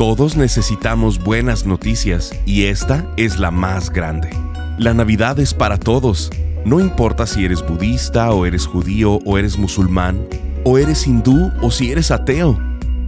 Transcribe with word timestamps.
Todos 0.00 0.34
necesitamos 0.34 1.22
buenas 1.22 1.66
noticias 1.66 2.32
y 2.46 2.64
esta 2.64 3.06
es 3.18 3.38
la 3.38 3.50
más 3.50 3.90
grande. 3.90 4.30
La 4.78 4.94
Navidad 4.94 5.38
es 5.38 5.52
para 5.52 5.76
todos. 5.76 6.30
No 6.64 6.80
importa 6.80 7.26
si 7.26 7.44
eres 7.44 7.60
budista 7.60 8.32
o 8.32 8.46
eres 8.46 8.64
judío 8.64 9.18
o 9.26 9.36
eres 9.36 9.58
musulmán 9.58 10.26
o 10.64 10.78
eres 10.78 11.06
hindú 11.06 11.52
o 11.60 11.70
si 11.70 11.92
eres 11.92 12.10
ateo. 12.10 12.58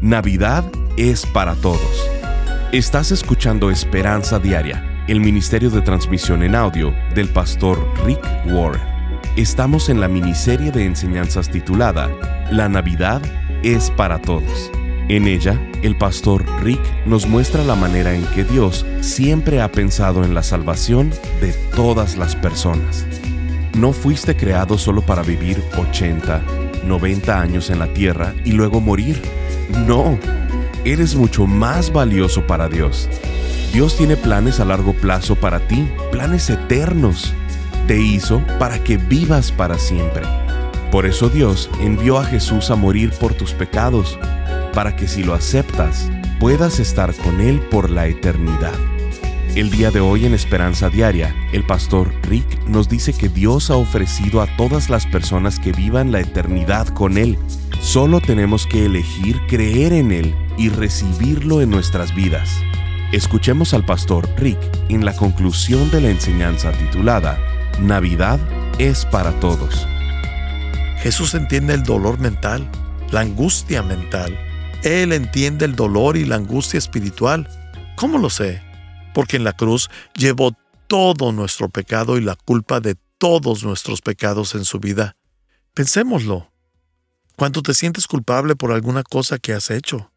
Navidad 0.03 0.71
es 0.99 1.25
para 1.25 1.55
todos. 1.55 2.11
Estás 2.73 3.11
escuchando 3.11 3.71
Esperanza 3.71 4.39
Diaria, 4.39 5.07
el 5.09 5.21
Ministerio 5.21 5.71
de 5.71 5.81
Transmisión 5.81 6.43
en 6.43 6.55
Audio 6.55 6.93
del 7.15 7.31
pastor 7.31 7.83
Rick 8.05 8.21
Warren. 8.53 8.83
Estamos 9.39 9.89
en 9.89 9.99
la 9.99 10.09
miniserie 10.09 10.71
de 10.71 10.85
enseñanzas 10.85 11.49
titulada 11.49 12.11
La 12.51 12.69
Navidad 12.69 13.23
es 13.63 13.91
para 13.93 14.21
todos. 14.21 14.71
En 15.09 15.27
ella, 15.27 15.61
el 15.83 15.97
pastor 15.97 16.45
Rick 16.63 16.81
nos 17.07 17.27
muestra 17.27 17.65
la 17.65 17.75
manera 17.75 18.15
en 18.15 18.25
que 18.27 18.45
Dios 18.45 18.87
siempre 19.01 19.61
ha 19.61 19.71
pensado 19.71 20.25
en 20.25 20.33
la 20.33 20.43
salvación 20.43 21.11
de 21.41 21.53
todas 21.75 22.17
las 22.17 22.37
personas. 22.37 23.05
No 23.77 23.93
fuiste 23.93 24.37
creado 24.37 24.79
solo 24.79 25.03
para 25.03 25.23
vivir 25.23 25.63
80, 25.77 26.43
90 26.87 27.41
años 27.41 27.71
en 27.71 27.81
la 27.81 27.89
tierra 27.89 28.33
y 28.45 28.53
luego 28.53 28.81
morir. 28.81 29.21
No, 29.87 30.19
eres 30.85 31.17
mucho 31.17 31.47
más 31.47 31.93
valioso 31.93 32.47
para 32.47 32.69
Dios. 32.69 33.09
Dios 33.73 33.97
tiene 33.97 34.17
planes 34.17 34.61
a 34.61 34.65
largo 34.65 34.95
plazo 34.95 35.35
para 35.35 35.67
ti, 35.67 35.89
planes 36.13 36.49
eternos. 36.49 37.35
Te 37.87 38.01
hizo 38.01 38.41
para 38.59 38.83
que 38.85 38.99
vivas 38.99 39.51
para 39.51 39.79
siempre. 39.79 40.23
Por 40.93 41.07
eso 41.07 41.29
Dios 41.29 41.71
envió 41.81 42.19
a 42.19 42.25
Jesús 42.25 42.71
a 42.71 42.77
morir 42.77 43.11
por 43.19 43.35
tus 43.35 43.53
pecados 43.53 44.19
para 44.73 44.97
que 44.97 45.09
si 45.09 45.23
lo 45.23 45.35
aceptas, 45.35 46.11
puedas 46.41 46.81
estar 46.81 47.15
con 47.15 47.41
Él 47.41 47.61
por 47.71 47.91
la 47.91 48.07
eternidad. 48.07 48.75
El 49.55 49.71
día 49.71 49.91
de 49.91 50.01
hoy 50.01 50.25
en 50.25 50.33
Esperanza 50.33 50.89
Diaria, 50.89 51.35
el 51.53 51.65
pastor 51.65 52.13
Rick 52.23 52.67
nos 52.67 52.89
dice 52.89 53.13
que 53.13 53.29
Dios 53.29 53.71
ha 53.71 53.77
ofrecido 53.77 54.41
a 54.41 54.47
todas 54.57 54.89
las 54.89 55.07
personas 55.07 55.59
que 55.59 55.73
vivan 55.73 56.11
la 56.11 56.21
eternidad 56.21 56.89
con 56.89 57.19
Él. 57.19 57.39
Solo 57.81 58.21
tenemos 58.21 58.67
que 58.67 58.87
elegir 58.87 59.41
creer 59.49 59.93
en 59.93 60.11
Él 60.11 60.35
y 60.57 60.71
recibirlo 60.71 61.61
en 61.61 61.71
nuestras 61.71 62.15
vidas. 62.15 62.51
Escuchemos 63.13 63.75
al 63.75 63.85
pastor 63.85 64.27
Rick 64.39 64.59
en 64.89 65.05
la 65.05 65.15
conclusión 65.15 65.91
de 65.91 66.01
la 66.01 66.09
enseñanza 66.09 66.73
titulada 66.73 67.39
Navidad 67.79 68.41
es 68.79 69.05
para 69.05 69.33
todos. 69.41 69.87
Jesús 70.99 71.35
entiende 71.35 71.75
el 71.75 71.83
dolor 71.83 72.19
mental, 72.19 72.71
la 73.11 73.21
angustia 73.21 73.83
mental, 73.83 74.39
él 74.83 75.13
entiende 75.13 75.65
el 75.65 75.77
dolor 75.77 76.17
y 76.17 76.25
la 76.25 76.37
angustia 76.37 76.79
espiritual. 76.79 77.49
¿Cómo 77.97 78.19
lo 78.19 78.31
sé? 78.31 78.63
Porque 79.15 79.37
en 79.37 79.45
la 79.45 79.53
cruz 79.53 79.91
llevó 80.15 80.57
todo 80.89 81.33
nuestro 81.33 81.69
pecado 81.69 82.19
y 82.19 82.21
la 82.21 82.35
culpa 82.35 82.81
de 82.81 82.97
todos 83.19 83.63
nuestros 83.65 84.01
pecados 84.01 84.55
en 84.55 84.65
su 84.65 84.81
vida. 84.81 85.17
Pensémoslo. 85.75 86.51
Cuando 87.37 87.63
te 87.63 87.75
sientes 87.75 88.07
culpable 88.07 88.57
por 88.57 88.73
alguna 88.73 89.03
cosa 89.05 89.39
que 89.39 89.53
has 89.53 89.71
hecho, 89.71 90.13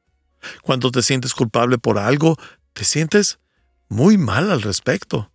cuando 0.63 0.91
te 0.91 1.02
sientes 1.02 1.33
culpable 1.33 1.77
por 1.77 1.97
algo, 1.97 2.38
te 2.73 2.83
sientes 2.83 3.39
muy 3.88 4.17
mal 4.17 4.52
al 4.52 4.61
respecto. 4.61 5.31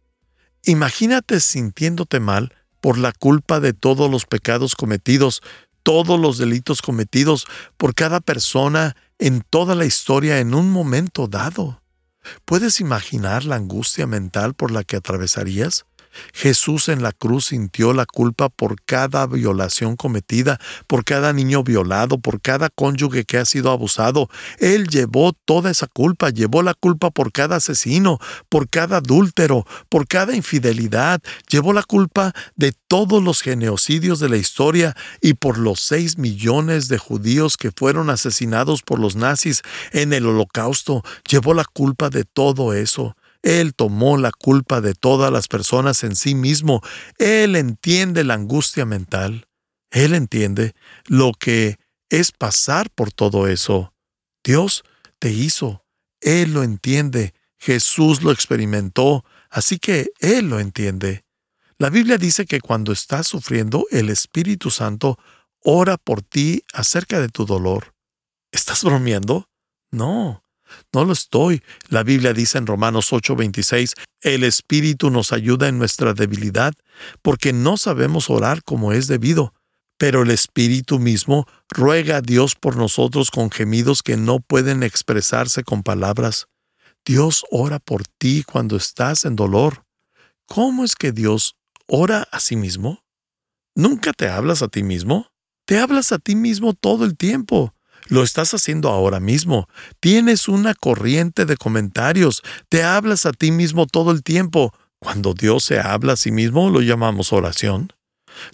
Imagínate 0.64 1.40
sintiéndote 1.40 2.20
mal 2.20 2.54
por 2.80 2.98
la 2.98 3.12
culpa 3.12 3.60
de 3.60 3.72
todos 3.72 4.10
los 4.10 4.26
pecados 4.26 4.74
cometidos, 4.74 5.42
todos 5.82 6.18
los 6.18 6.38
delitos 6.38 6.82
cometidos 6.82 7.46
por 7.76 7.94
cada 7.94 8.20
persona 8.20 8.96
en 9.20 9.42
toda 9.42 9.74
la 9.74 9.84
historia 9.84 10.38
en 10.38 10.54
un 10.54 10.70
momento 10.70 11.28
dado. 11.28 11.82
¿Puedes 12.44 12.80
imaginar 12.80 13.44
la 13.44 13.56
angustia 13.56 14.06
mental 14.06 14.54
por 14.54 14.70
la 14.70 14.82
que 14.82 14.96
atravesarías? 14.96 15.86
Jesús 16.32 16.88
en 16.88 17.02
la 17.02 17.12
cruz 17.12 17.46
sintió 17.46 17.92
la 17.92 18.06
culpa 18.06 18.48
por 18.48 18.82
cada 18.82 19.26
violación 19.26 19.96
cometida, 19.96 20.58
por 20.86 21.04
cada 21.04 21.32
niño 21.32 21.62
violado, 21.62 22.18
por 22.18 22.40
cada 22.40 22.68
cónyuge 22.68 23.24
que 23.24 23.38
ha 23.38 23.44
sido 23.44 23.70
abusado. 23.70 24.28
Él 24.58 24.88
llevó 24.88 25.32
toda 25.32 25.70
esa 25.70 25.86
culpa, 25.86 26.30
llevó 26.30 26.62
la 26.62 26.74
culpa 26.74 27.10
por 27.10 27.32
cada 27.32 27.56
asesino, 27.56 28.18
por 28.48 28.68
cada 28.68 28.98
adúltero, 28.98 29.66
por 29.88 30.06
cada 30.06 30.34
infidelidad, 30.34 31.20
llevó 31.48 31.72
la 31.72 31.82
culpa 31.82 32.32
de 32.56 32.72
todos 32.88 33.22
los 33.22 33.40
genocidios 33.40 34.18
de 34.20 34.28
la 34.28 34.36
historia 34.36 34.96
y 35.20 35.34
por 35.34 35.58
los 35.58 35.80
seis 35.80 36.18
millones 36.18 36.88
de 36.88 36.98
judíos 36.98 37.56
que 37.56 37.70
fueron 37.70 38.10
asesinados 38.10 38.82
por 38.82 38.98
los 38.98 39.16
nazis 39.16 39.62
en 39.92 40.12
el 40.12 40.26
holocausto, 40.26 41.02
llevó 41.28 41.54
la 41.54 41.64
culpa 41.64 42.10
de 42.10 42.24
todo 42.24 42.74
eso. 42.74 43.16
Él 43.42 43.74
tomó 43.74 44.16
la 44.16 44.32
culpa 44.32 44.80
de 44.80 44.94
todas 44.94 45.32
las 45.32 45.48
personas 45.48 46.04
en 46.04 46.16
sí 46.16 46.34
mismo. 46.34 46.82
Él 47.18 47.56
entiende 47.56 48.24
la 48.24 48.34
angustia 48.34 48.84
mental. 48.84 49.46
Él 49.90 50.14
entiende 50.14 50.74
lo 51.06 51.32
que 51.32 51.76
es 52.10 52.32
pasar 52.32 52.90
por 52.90 53.12
todo 53.12 53.48
eso. 53.48 53.94
Dios 54.44 54.84
te 55.18 55.30
hizo. 55.30 55.84
Él 56.20 56.52
lo 56.54 56.62
entiende. 56.62 57.34
Jesús 57.58 58.22
lo 58.22 58.30
experimentó. 58.30 59.24
Así 59.50 59.78
que 59.78 60.10
Él 60.20 60.48
lo 60.48 60.60
entiende. 60.60 61.24
La 61.78 61.90
Biblia 61.90 62.18
dice 62.18 62.44
que 62.44 62.60
cuando 62.60 62.92
estás 62.92 63.26
sufriendo, 63.26 63.86
el 63.90 64.10
Espíritu 64.10 64.70
Santo 64.70 65.18
ora 65.60 65.96
por 65.96 66.22
ti 66.22 66.62
acerca 66.72 67.20
de 67.20 67.28
tu 67.28 67.46
dolor. 67.46 67.94
¿Estás 68.52 68.84
bromeando? 68.84 69.48
No. 69.90 70.44
No 70.92 71.04
lo 71.04 71.12
estoy. 71.12 71.62
La 71.88 72.02
Biblia 72.02 72.32
dice 72.32 72.58
en 72.58 72.66
Romanos 72.66 73.12
8:26, 73.12 73.94
el 74.22 74.44
Espíritu 74.44 75.10
nos 75.10 75.32
ayuda 75.32 75.68
en 75.68 75.78
nuestra 75.78 76.14
debilidad, 76.14 76.74
porque 77.22 77.52
no 77.52 77.76
sabemos 77.76 78.30
orar 78.30 78.62
como 78.62 78.92
es 78.92 79.06
debido, 79.06 79.54
pero 79.98 80.22
el 80.22 80.30
Espíritu 80.30 80.98
mismo 80.98 81.46
ruega 81.68 82.18
a 82.18 82.22
Dios 82.22 82.54
por 82.54 82.76
nosotros 82.76 83.30
con 83.30 83.50
gemidos 83.50 84.02
que 84.02 84.16
no 84.16 84.40
pueden 84.40 84.82
expresarse 84.82 85.62
con 85.62 85.82
palabras. 85.82 86.46
Dios 87.04 87.44
ora 87.50 87.78
por 87.78 88.02
ti 88.18 88.44
cuando 88.44 88.76
estás 88.76 89.24
en 89.24 89.36
dolor. 89.36 89.84
¿Cómo 90.46 90.84
es 90.84 90.94
que 90.94 91.12
Dios 91.12 91.56
ora 91.86 92.26
a 92.30 92.40
sí 92.40 92.56
mismo? 92.56 93.04
¿Nunca 93.74 94.12
te 94.12 94.28
hablas 94.28 94.62
a 94.62 94.68
ti 94.68 94.82
mismo? 94.82 95.28
Te 95.64 95.78
hablas 95.78 96.12
a 96.12 96.18
ti 96.18 96.34
mismo 96.34 96.74
todo 96.74 97.04
el 97.04 97.16
tiempo. 97.16 97.74
Lo 98.10 98.24
estás 98.24 98.52
haciendo 98.54 98.88
ahora 98.88 99.20
mismo. 99.20 99.68
Tienes 100.00 100.48
una 100.48 100.74
corriente 100.74 101.46
de 101.46 101.56
comentarios. 101.56 102.42
Te 102.68 102.82
hablas 102.82 103.24
a 103.24 103.32
ti 103.32 103.52
mismo 103.52 103.86
todo 103.86 104.10
el 104.10 104.24
tiempo. 104.24 104.74
Cuando 104.98 105.32
Dios 105.32 105.62
se 105.62 105.78
habla 105.78 106.14
a 106.14 106.16
sí 106.16 106.32
mismo, 106.32 106.70
lo 106.70 106.82
llamamos 106.82 107.32
oración. 107.32 107.92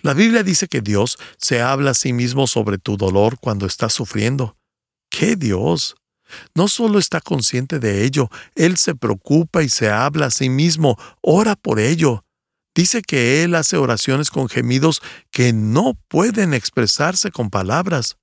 La 0.02 0.12
Biblia 0.12 0.42
dice 0.42 0.68
que 0.68 0.82
Dios 0.82 1.16
se 1.38 1.62
habla 1.62 1.92
a 1.92 1.94
sí 1.94 2.12
mismo 2.12 2.46
sobre 2.46 2.76
tu 2.76 2.98
dolor 2.98 3.38
cuando 3.40 3.64
estás 3.64 3.94
sufriendo. 3.94 4.58
¿Qué 5.10 5.36
Dios? 5.36 5.96
No 6.54 6.68
solo 6.68 6.98
está 6.98 7.22
consciente 7.22 7.78
de 7.78 8.04
ello, 8.04 8.28
Él 8.56 8.76
se 8.76 8.94
preocupa 8.94 9.62
y 9.62 9.70
se 9.70 9.88
habla 9.88 10.26
a 10.26 10.30
sí 10.30 10.50
mismo, 10.50 10.98
ora 11.22 11.56
por 11.56 11.80
ello. 11.80 12.24
Dice 12.74 13.00
que 13.00 13.42
Él 13.42 13.54
hace 13.54 13.78
oraciones 13.78 14.28
con 14.28 14.50
gemidos 14.50 15.00
que 15.30 15.54
no 15.54 15.94
pueden 16.08 16.52
expresarse 16.52 17.30
con 17.30 17.48
palabras. 17.48 18.18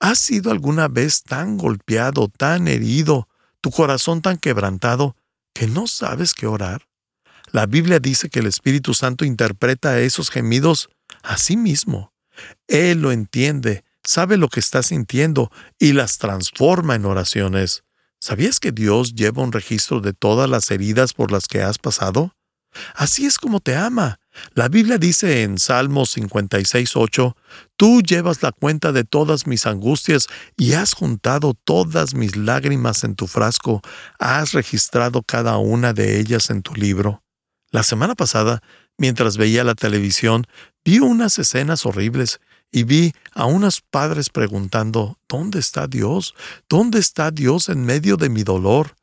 ¿Has 0.00 0.20
sido 0.20 0.50
alguna 0.50 0.88
vez 0.88 1.22
tan 1.22 1.56
golpeado, 1.56 2.28
tan 2.28 2.68
herido, 2.68 3.28
tu 3.60 3.70
corazón 3.70 4.22
tan 4.22 4.38
quebrantado, 4.38 5.16
que 5.54 5.66
no 5.66 5.86
sabes 5.86 6.34
qué 6.34 6.46
orar? 6.46 6.88
La 7.50 7.66
Biblia 7.66 7.98
dice 7.98 8.28
que 8.28 8.40
el 8.40 8.46
Espíritu 8.46 8.94
Santo 8.94 9.24
interpreta 9.24 9.98
esos 10.00 10.30
gemidos 10.30 10.88
a 11.22 11.36
sí 11.38 11.56
mismo. 11.56 12.12
Él 12.68 13.00
lo 13.00 13.10
entiende, 13.10 13.84
sabe 14.04 14.36
lo 14.36 14.48
que 14.48 14.60
estás 14.60 14.86
sintiendo 14.86 15.50
y 15.78 15.94
las 15.94 16.18
transforma 16.18 16.94
en 16.94 17.04
oraciones. 17.04 17.82
¿Sabías 18.20 18.60
que 18.60 18.72
Dios 18.72 19.14
lleva 19.14 19.42
un 19.42 19.52
registro 19.52 20.00
de 20.00 20.12
todas 20.12 20.48
las 20.48 20.70
heridas 20.70 21.14
por 21.14 21.32
las 21.32 21.48
que 21.48 21.62
has 21.62 21.78
pasado? 21.78 22.34
Así 22.94 23.26
es 23.26 23.38
como 23.38 23.60
te 23.60 23.74
ama. 23.76 24.20
La 24.54 24.68
Biblia 24.68 24.98
dice 24.98 25.42
en 25.42 25.58
Salmos 25.58 26.16
56.8, 26.16 27.34
Tú 27.76 28.02
llevas 28.02 28.42
la 28.42 28.52
cuenta 28.52 28.92
de 28.92 29.04
todas 29.04 29.46
mis 29.46 29.66
angustias 29.66 30.28
y 30.56 30.72
has 30.72 30.94
juntado 30.94 31.54
todas 31.54 32.14
mis 32.14 32.36
lágrimas 32.36 33.04
en 33.04 33.14
tu 33.14 33.26
frasco, 33.26 33.82
has 34.18 34.52
registrado 34.52 35.22
cada 35.22 35.58
una 35.58 35.92
de 35.92 36.18
ellas 36.18 36.50
en 36.50 36.62
tu 36.62 36.74
libro. 36.74 37.22
La 37.70 37.82
semana 37.82 38.14
pasada, 38.14 38.62
mientras 38.96 39.36
veía 39.36 39.62
la 39.64 39.74
televisión, 39.74 40.46
vi 40.84 40.98
unas 40.98 41.38
escenas 41.38 41.86
horribles 41.86 42.40
y 42.70 42.84
vi 42.84 43.12
a 43.32 43.46
unos 43.46 43.80
padres 43.80 44.30
preguntando, 44.30 45.18
¿Dónde 45.28 45.58
está 45.58 45.86
Dios? 45.86 46.34
¿Dónde 46.68 46.98
está 46.98 47.30
Dios 47.30 47.68
en 47.68 47.84
medio 47.84 48.16
de 48.16 48.28
mi 48.28 48.42
dolor? 48.42 48.97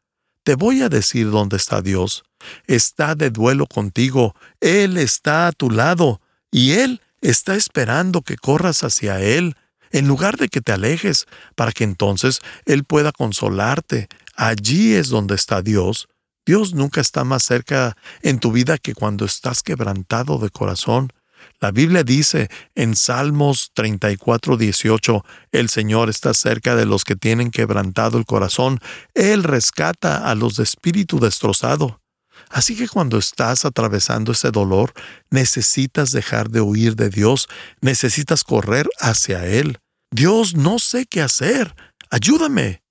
Te 0.45 0.53
voy 0.53 0.83
a 0.83 0.89
decir 0.89 1.31
dónde 1.31 1.57
está 1.57 1.81
Dios. 1.81 2.23
Está 2.67 3.15
de 3.15 3.31
duelo 3.31 3.65
contigo. 3.65 4.35
Él 4.61 4.95
está 4.97 5.47
a 5.47 5.51
tu 5.51 5.71
lado 5.71 6.21
y 6.51 6.73
Él 6.73 7.01
está 7.21 7.55
esperando 7.55 8.21
que 8.21 8.37
corras 8.37 8.83
hacia 8.83 9.19
Él 9.19 9.55
en 9.91 10.07
lugar 10.07 10.37
de 10.37 10.47
que 10.47 10.61
te 10.61 10.71
alejes, 10.71 11.25
para 11.55 11.71
que 11.71 11.83
entonces 11.83 12.41
Él 12.65 12.83
pueda 12.83 13.11
consolarte, 13.11 14.07
allí 14.35 14.93
es 14.93 15.09
donde 15.09 15.33
está 15.33 15.63
Dios. 15.63 16.09
Dios 16.45 16.75
nunca 16.75 17.01
está 17.01 17.23
más 17.23 17.41
cerca 17.41 17.97
en 18.21 18.37
tu 18.37 18.51
vida 18.51 18.77
que 18.77 18.93
cuando 18.93 19.25
estás 19.25 19.63
quebrantado 19.63 20.37
de 20.37 20.51
corazón. 20.51 21.11
La 21.59 21.71
Biblia 21.71 22.03
dice 22.03 22.49
en 22.75 22.95
Salmos 22.95 23.71
34, 23.73 24.57
18, 24.57 25.25
el 25.51 25.69
Señor 25.69 26.09
está 26.09 26.33
cerca 26.33 26.75
de 26.75 26.85
los 26.85 27.03
que 27.03 27.15
tienen 27.15 27.51
quebrantado 27.51 28.17
el 28.17 28.25
corazón. 28.25 28.79
Él 29.13 29.43
rescata 29.43 30.29
a 30.29 30.35
los 30.35 30.57
de 30.57 30.63
espíritu 30.63 31.19
destrozado. 31.19 32.01
Así 32.49 32.75
que 32.75 32.87
cuando 32.87 33.17
estás 33.17 33.65
atravesando 33.65 34.33
ese 34.33 34.51
dolor, 34.51 34.93
necesitas 35.29 36.11
dejar 36.11 36.49
de 36.49 36.61
huir 36.61 36.95
de 36.95 37.09
Dios, 37.09 37.47
necesitas 37.81 38.43
correr 38.43 38.87
hacia 38.99 39.45
Él. 39.45 39.79
Dios, 40.11 40.55
no 40.55 40.79
sé 40.79 41.05
qué 41.05 41.21
hacer. 41.21 41.75
Ayúdame. 42.09 42.83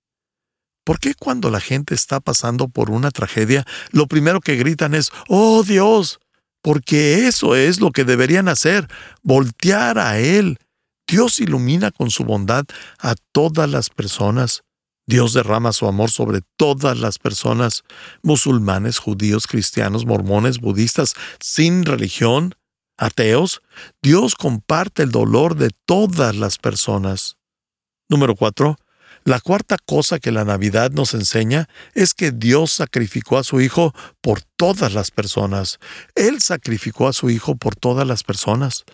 ¿Por 0.84 0.98
qué 1.00 1.14
cuando 1.14 1.50
la 1.50 1.60
gente 1.60 1.94
está 1.94 2.20
pasando 2.20 2.68
por 2.68 2.90
una 2.90 3.10
tragedia, 3.10 3.64
lo 3.90 4.06
primero 4.06 4.40
que 4.40 4.56
gritan 4.56 4.94
es, 4.94 5.10
oh 5.28 5.62
Dios? 5.62 6.20
Porque 6.64 7.28
eso 7.28 7.56
es 7.56 7.78
lo 7.78 7.90
que 7.92 8.04
deberían 8.04 8.48
hacer, 8.48 8.88
voltear 9.22 9.98
a 9.98 10.18
Él. 10.18 10.58
Dios 11.06 11.38
ilumina 11.38 11.90
con 11.90 12.10
su 12.10 12.24
bondad 12.24 12.64
a 12.98 13.16
todas 13.32 13.68
las 13.68 13.90
personas. 13.90 14.62
Dios 15.06 15.34
derrama 15.34 15.74
su 15.74 15.86
amor 15.86 16.10
sobre 16.10 16.40
todas 16.56 16.98
las 16.98 17.18
personas, 17.18 17.84
musulmanes, 18.22 18.98
judíos, 18.98 19.46
cristianos, 19.46 20.06
mormones, 20.06 20.58
budistas, 20.58 21.12
sin 21.38 21.84
religión, 21.84 22.54
ateos. 22.96 23.60
Dios 24.00 24.34
comparte 24.34 25.02
el 25.02 25.10
dolor 25.10 25.56
de 25.56 25.68
todas 25.84 26.34
las 26.34 26.56
personas. 26.56 27.36
Número 28.08 28.34
4. 28.36 28.78
La 29.24 29.40
cuarta 29.40 29.78
cosa 29.78 30.18
que 30.18 30.32
la 30.32 30.44
Navidad 30.44 30.90
nos 30.90 31.14
enseña 31.14 31.70
es 31.94 32.12
que 32.12 32.30
Dios 32.30 32.72
sacrificó 32.72 33.38
a 33.38 33.44
su 33.44 33.62
Hijo 33.62 33.94
por 34.20 34.42
todas 34.42 34.92
las 34.92 35.10
personas. 35.10 35.78
Él 36.14 36.42
sacrificó 36.42 37.08
a 37.08 37.14
su 37.14 37.30
Hijo 37.30 37.56
por 37.56 37.74
todas 37.74 38.06
las 38.06 38.22
personas. 38.22 38.84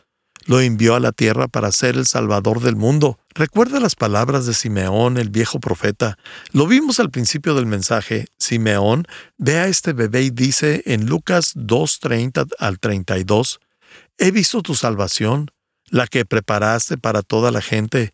Lo 0.47 0.61
envió 0.61 0.95
a 0.95 1.01
la 1.01 1.11
tierra 1.11 1.49
para 1.49 1.73
ser 1.73 1.97
el 1.97 2.07
Salvador 2.07 2.61
del 2.61 2.77
mundo. 2.77 3.19
Recuerda 3.35 3.81
las 3.81 3.97
palabras 3.97 4.47
de 4.47 4.55
Simeón, 4.55 5.19
el 5.19 5.31
viejo 5.31 5.59
profeta. 5.59 6.17
Lo 6.53 6.69
vimos 6.69 7.01
al 7.01 7.11
principio 7.11 7.55
del 7.55 7.67
mensaje. 7.67 8.27
Simeón 8.39 9.07
ve 9.37 9.59
a 9.59 9.67
este 9.67 9.93
bebé 9.93 10.23
y 10.23 10.31
dice 10.31 10.85
en 10.87 11.07
Lucas 11.07 11.57
2.30 11.57 12.53
al 12.61 12.79
32, 12.79 13.59
He 14.17 14.31
visto 14.31 14.63
tu 14.63 14.77
salvación, 14.77 15.51
la 15.89 16.07
que 16.07 16.25
preparaste 16.25 16.99
para 16.99 17.23
toda 17.23 17.51
la 17.51 17.61
gente. 17.61 18.13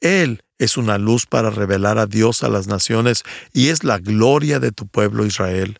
Él 0.00 0.42
es 0.58 0.76
una 0.76 0.98
luz 0.98 1.26
para 1.26 1.50
revelar 1.50 1.98
a 1.98 2.06
Dios 2.06 2.42
a 2.42 2.48
las 2.48 2.66
naciones 2.66 3.22
y 3.52 3.68
es 3.68 3.84
la 3.84 3.98
gloria 3.98 4.58
de 4.60 4.72
tu 4.72 4.86
pueblo 4.86 5.26
Israel. 5.26 5.78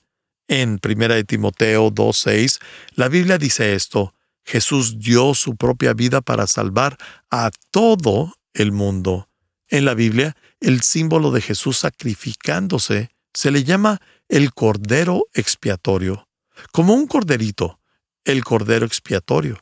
En 0.49 0.79
1 0.83 1.25
Timoteo 1.25 1.91
2.6, 1.91 2.61
la 2.95 3.09
Biblia 3.09 3.39
dice 3.39 3.75
esto, 3.75 4.15
Jesús 4.45 5.01
dio 5.01 5.35
su 5.35 5.57
propia 5.57 5.93
vida 5.93 6.21
para 6.21 6.47
salvar 6.47 6.97
a 7.31 7.51
todo 7.71 8.35
el 8.55 8.71
mundo. 8.71 9.29
En 9.69 9.85
la 9.85 9.95
Biblia, 9.95 10.37
el 10.61 10.83
símbolo 10.83 11.33
de 11.33 11.41
Jesús 11.41 11.79
sacrificándose 11.79 13.11
se 13.35 13.51
le 13.51 13.65
llama 13.65 14.01
el 14.29 14.55
Cordero 14.55 15.27
expiatorio, 15.35 16.29
como 16.73 16.95
un 16.95 17.07
corderito, 17.07 17.81
el 18.25 18.45
Cordero 18.45 18.87
expiatorio. 18.87 19.59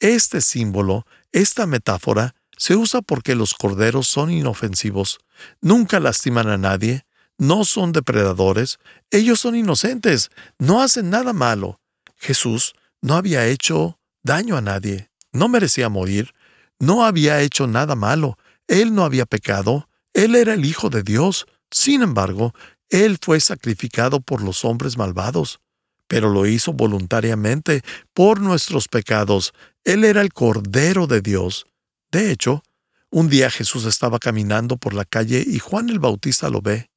Este 0.00 0.40
símbolo, 0.40 1.06
esta 1.32 1.66
metáfora, 1.66 2.34
se 2.56 2.76
usa 2.76 3.02
porque 3.02 3.34
los 3.34 3.54
corderos 3.54 4.08
son 4.08 4.30
inofensivos, 4.30 5.18
nunca 5.60 6.00
lastiman 6.00 6.48
a 6.48 6.58
nadie, 6.58 7.04
no 7.38 7.64
son 7.64 7.92
depredadores, 7.92 8.78
ellos 9.10 9.40
son 9.40 9.56
inocentes, 9.56 10.30
no 10.58 10.82
hacen 10.82 11.10
nada 11.10 11.32
malo. 11.32 11.80
Jesús 12.16 12.74
no 13.00 13.16
había 13.16 13.46
hecho 13.46 13.98
daño 14.22 14.56
a 14.56 14.60
nadie, 14.60 15.10
no 15.32 15.48
merecía 15.48 15.88
morir, 15.88 16.32
no 16.78 17.04
había 17.04 17.40
hecho 17.40 17.66
nada 17.66 17.94
malo, 17.94 18.38
él 18.66 18.94
no 18.94 19.04
había 19.04 19.26
pecado, 19.26 19.88
él 20.12 20.34
era 20.36 20.54
el 20.54 20.64
Hijo 20.64 20.90
de 20.90 21.02
Dios. 21.02 21.46
Sin 21.70 22.02
embargo, 22.02 22.54
él 22.88 23.18
fue 23.20 23.40
sacrificado 23.40 24.20
por 24.20 24.42
los 24.42 24.64
hombres 24.64 24.96
malvados, 24.96 25.60
pero 26.06 26.30
lo 26.30 26.46
hizo 26.46 26.72
voluntariamente 26.72 27.82
por 28.12 28.40
nuestros 28.40 28.88
pecados. 28.88 29.52
Él 29.84 30.04
era 30.04 30.20
el 30.20 30.32
Cordero 30.32 31.06
de 31.06 31.20
Dios. 31.20 31.66
De 32.14 32.30
hecho, 32.30 32.62
un 33.10 33.28
día 33.28 33.50
Jesús 33.50 33.86
estaba 33.86 34.20
caminando 34.20 34.76
por 34.76 34.94
la 34.94 35.04
calle 35.04 35.44
y 35.44 35.58
Juan 35.58 35.90
el 35.90 35.98
Bautista 35.98 36.48
lo 36.48 36.62
ve. 36.62 36.88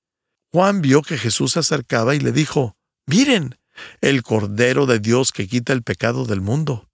Juan 0.52 0.80
vio 0.84 1.02
que 1.02 1.18
Jesús 1.18 1.54
se 1.54 1.60
acercaba 1.60 2.14
y 2.14 2.20
le 2.20 2.32
dijo, 2.32 2.76
Miren, 3.08 3.56
el 4.00 4.22
Cordero 4.22 4.86
de 4.86 5.00
Dios 5.00 5.32
que 5.32 5.48
quita 5.48 5.74
el 5.74 5.82
pecado 5.82 6.26
del 6.26 6.42
mundo. 6.42 6.88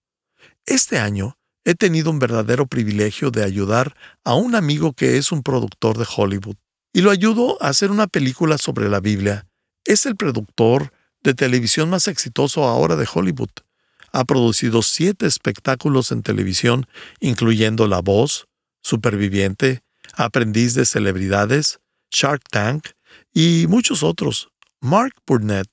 Este 0.65 0.99
año 0.99 1.37
he 1.65 1.75
tenido 1.75 2.11
un 2.11 2.19
verdadero 2.19 2.65
privilegio 2.65 3.29
de 3.29 3.43
ayudar 3.43 3.93
a 4.23 4.35
un 4.35 4.55
amigo 4.55 4.93
que 4.93 5.17
es 5.17 5.33
un 5.33 5.43
productor 5.43 5.97
de 5.97 6.07
Hollywood, 6.15 6.55
y 6.93 7.01
lo 7.01 7.11
ayudo 7.11 7.61
a 7.61 7.67
hacer 7.67 7.91
una 7.91 8.07
película 8.07 8.57
sobre 8.57 8.87
la 8.87 9.01
Biblia. 9.01 9.49
Es 9.83 10.05
el 10.05 10.15
productor 10.15 10.93
de 11.23 11.33
televisión 11.33 11.89
más 11.89 12.07
exitoso 12.07 12.63
ahora 12.63 12.95
de 12.95 13.05
Hollywood 13.13 13.49
ha 14.13 14.25
producido 14.25 14.81
siete 14.83 15.25
espectáculos 15.25 16.11
en 16.11 16.21
televisión, 16.21 16.87
incluyendo 17.19 17.87
La 17.87 17.99
Voz, 17.99 18.47
Superviviente, 18.81 19.81
Aprendiz 20.13 20.75
de 20.75 20.85
Celebridades, 20.85 21.79
Shark 22.11 22.43
Tank 22.49 22.89
y 23.33 23.65
muchos 23.67 24.03
otros. 24.03 24.49
Mark 24.79 25.13
Burnett 25.25 25.67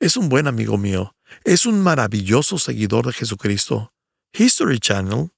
es 0.00 0.16
un 0.16 0.28
buen 0.28 0.46
amigo 0.46 0.78
mío, 0.78 1.14
es 1.44 1.66
un 1.66 1.82
maravilloso 1.82 2.58
seguidor 2.58 3.06
de 3.06 3.12
Jesucristo. 3.12 3.92
History 4.32 4.78
Channel 4.78 5.30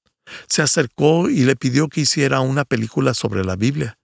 se 0.48 0.62
acercó 0.62 1.28
y 1.28 1.40
le 1.40 1.56
pidió 1.56 1.88
que 1.88 2.02
hiciera 2.02 2.40
una 2.40 2.64
película 2.64 3.14
sobre 3.14 3.44
la 3.44 3.56
Biblia. 3.56 3.98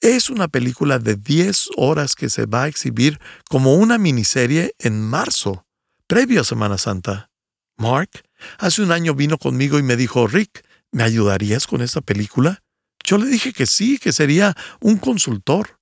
Es 0.00 0.30
una 0.30 0.48
película 0.48 0.98
de 0.98 1.16
10 1.16 1.70
horas 1.76 2.16
que 2.16 2.28
se 2.28 2.46
va 2.46 2.64
a 2.64 2.68
exhibir 2.68 3.20
como 3.48 3.74
una 3.74 3.98
miniserie 3.98 4.74
en 4.78 5.00
marzo, 5.00 5.66
previo 6.06 6.40
a 6.40 6.44
Semana 6.44 6.78
Santa. 6.78 7.29
Mark, 7.80 8.10
hace 8.58 8.82
un 8.82 8.92
año 8.92 9.14
vino 9.14 9.38
conmigo 9.38 9.78
y 9.78 9.82
me 9.82 9.96
dijo, 9.96 10.26
Rick, 10.26 10.66
¿me 10.92 11.02
ayudarías 11.02 11.66
con 11.66 11.80
esta 11.80 12.02
película? 12.02 12.62
Yo 13.02 13.16
le 13.16 13.24
dije 13.24 13.54
que 13.54 13.64
sí, 13.64 13.98
que 13.98 14.12
sería 14.12 14.54
un 14.80 14.98
consultor. 14.98 15.80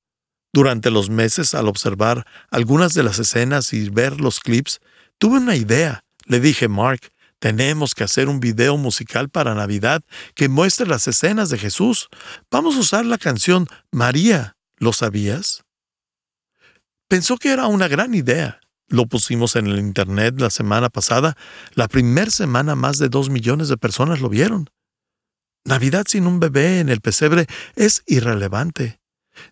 Durante 0.53 0.91
los 0.91 1.11
meses, 1.11 1.55
al 1.55 1.67
observar 1.67 2.25
algunas 2.51 2.95
de 2.95 3.03
las 3.03 3.19
escenas 3.19 3.73
y 3.73 3.91
ver 3.91 4.21
los 4.21 4.39
clips, 4.39 4.79
tuve 5.19 5.39
una 5.39 5.57
idea. 5.57 6.05
Le 6.25 6.39
dije, 6.39 6.69
Mark, 6.69 7.01
tenemos 7.41 7.97
que 7.97 8.05
hacer 8.05 8.29
un 8.29 8.39
video 8.39 8.77
musical 8.77 9.29
para 9.29 9.55
Navidad 9.55 10.03
que 10.37 10.49
muestre 10.49 10.87
las 10.87 11.09
escenas 11.09 11.51
de 11.51 11.59
Jesús. 11.59 12.09
Vamos 12.49 12.77
a 12.77 12.81
usar 12.81 13.07
la 13.07 13.19
canción 13.19 13.67
María. 13.91 14.57
¿Lo 14.77 14.93
sabías? 14.93 15.65
Pensó 17.09 17.39
que 17.39 17.51
era 17.51 17.67
una 17.67 17.89
gran 17.89 18.15
idea. 18.15 18.61
Lo 18.89 19.07
pusimos 19.07 19.55
en 19.57 19.67
el 19.67 19.79
Internet 19.79 20.41
la 20.41 20.51
semana 20.51 20.89
pasada. 20.89 21.37
La 21.75 21.89
primera 21.89 22.31
semana 22.31 22.75
más 22.75 22.99
de 22.99 23.09
dos 23.09 23.29
millones 23.29 23.69
de 23.69 23.77
personas 23.77 24.21
lo 24.21 24.29
vieron. 24.31 24.71
Navidad 25.65 26.05
sin 26.09 26.27
un 26.27 26.41
bebé 26.41 26.81
en 26.81 26.89
el 26.89 27.01
pesebre 27.01 27.47
es 27.77 28.03
irrelevante. 28.07 29.01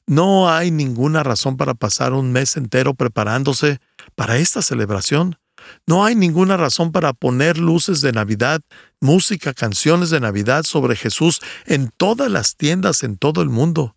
No 0.06 0.50
hay 0.50 0.70
ninguna 0.70 1.22
razón 1.22 1.56
para 1.56 1.74
pasar 1.74 2.14
un 2.14 2.32
mes 2.32 2.56
entero 2.56 2.94
preparándose 2.94 3.78
para 4.14 4.38
esta 4.38 4.62
celebración. 4.62 5.38
No 5.86 6.04
hay 6.04 6.14
ninguna 6.14 6.56
razón 6.56 6.90
para 6.90 7.12
poner 7.12 7.58
luces 7.58 8.00
de 8.00 8.12
Navidad, 8.12 8.62
música, 9.00 9.52
canciones 9.52 10.10
de 10.10 10.20
Navidad 10.20 10.62
sobre 10.62 10.96
Jesús 10.96 11.40
en 11.66 11.90
todas 11.96 12.30
las 12.30 12.56
tiendas 12.56 13.02
en 13.02 13.16
todo 13.18 13.42
el 13.42 13.50
mundo 13.50 13.95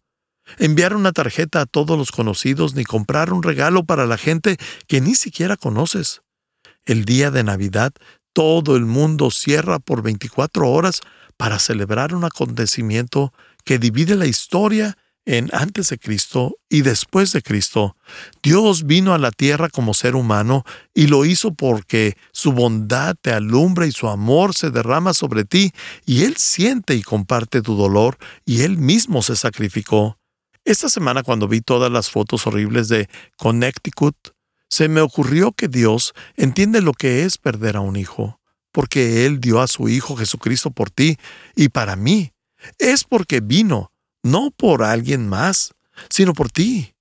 enviar 0.57 0.95
una 0.95 1.11
tarjeta 1.11 1.61
a 1.61 1.65
todos 1.65 1.97
los 1.97 2.11
conocidos 2.11 2.75
ni 2.75 2.83
comprar 2.83 3.31
un 3.33 3.43
regalo 3.43 3.83
para 3.83 4.05
la 4.05 4.17
gente 4.17 4.57
que 4.87 5.01
ni 5.01 5.15
siquiera 5.15 5.57
conoces. 5.57 6.21
El 6.85 7.05
día 7.05 7.31
de 7.31 7.43
Navidad 7.43 7.93
todo 8.33 8.75
el 8.75 8.85
mundo 8.85 9.31
cierra 9.31 9.79
por 9.79 10.01
24 10.01 10.69
horas 10.69 11.01
para 11.37 11.59
celebrar 11.59 12.13
un 12.13 12.25
acontecimiento 12.25 13.33
que 13.63 13.79
divide 13.79 14.15
la 14.15 14.25
historia 14.25 14.97
en 15.25 15.49
antes 15.53 15.89
de 15.89 15.99
Cristo 15.99 16.57
y 16.69 16.81
después 16.81 17.31
de 17.31 17.41
Cristo. 17.41 17.95
Dios 18.41 18.85
vino 18.85 19.13
a 19.13 19.19
la 19.19 19.31
tierra 19.31 19.69
como 19.69 19.93
ser 19.93 20.15
humano 20.15 20.63
y 20.93 21.07
lo 21.07 21.25
hizo 21.25 21.53
porque 21.53 22.17
su 22.31 22.51
bondad 22.51 23.15
te 23.21 23.31
alumbra 23.31 23.85
y 23.85 23.91
su 23.91 24.07
amor 24.07 24.55
se 24.55 24.71
derrama 24.71 25.13
sobre 25.13 25.45
ti 25.45 25.71
y 26.05 26.23
Él 26.23 26.35
siente 26.37 26.95
y 26.95 27.03
comparte 27.03 27.61
tu 27.61 27.75
dolor 27.75 28.17
y 28.45 28.61
Él 28.61 28.77
mismo 28.77 29.21
se 29.21 29.35
sacrificó. 29.35 30.18
Esta 30.69 30.87
semana 30.87 31.23
cuando 31.23 31.47
vi 31.47 31.61
todas 31.61 31.91
las 31.91 32.11
fotos 32.11 32.45
horribles 32.45 32.89
de 32.89 33.09
Connecticut, 33.37 34.15
se 34.69 34.87
me 34.87 35.01
ocurrió 35.01 35.51
que 35.51 35.67
Dios 35.67 36.13
entiende 36.35 36.79
lo 36.83 36.93
que 36.93 37.23
es 37.23 37.39
perder 37.39 37.75
a 37.75 37.79
un 37.79 37.95
hijo, 37.95 38.39
porque 38.71 39.25
Él 39.25 39.39
dio 39.39 39.61
a 39.61 39.67
su 39.67 39.89
Hijo 39.89 40.15
Jesucristo 40.15 40.69
por 40.69 40.91
ti 40.91 41.17
y 41.55 41.69
para 41.69 41.95
mí. 41.95 42.33
Es 42.77 43.03
porque 43.03 43.39
vino, 43.39 43.91
no 44.21 44.51
por 44.51 44.83
alguien 44.83 45.27
más, 45.27 45.71
sino 46.07 46.33
por 46.33 46.51
ti. 46.51 46.93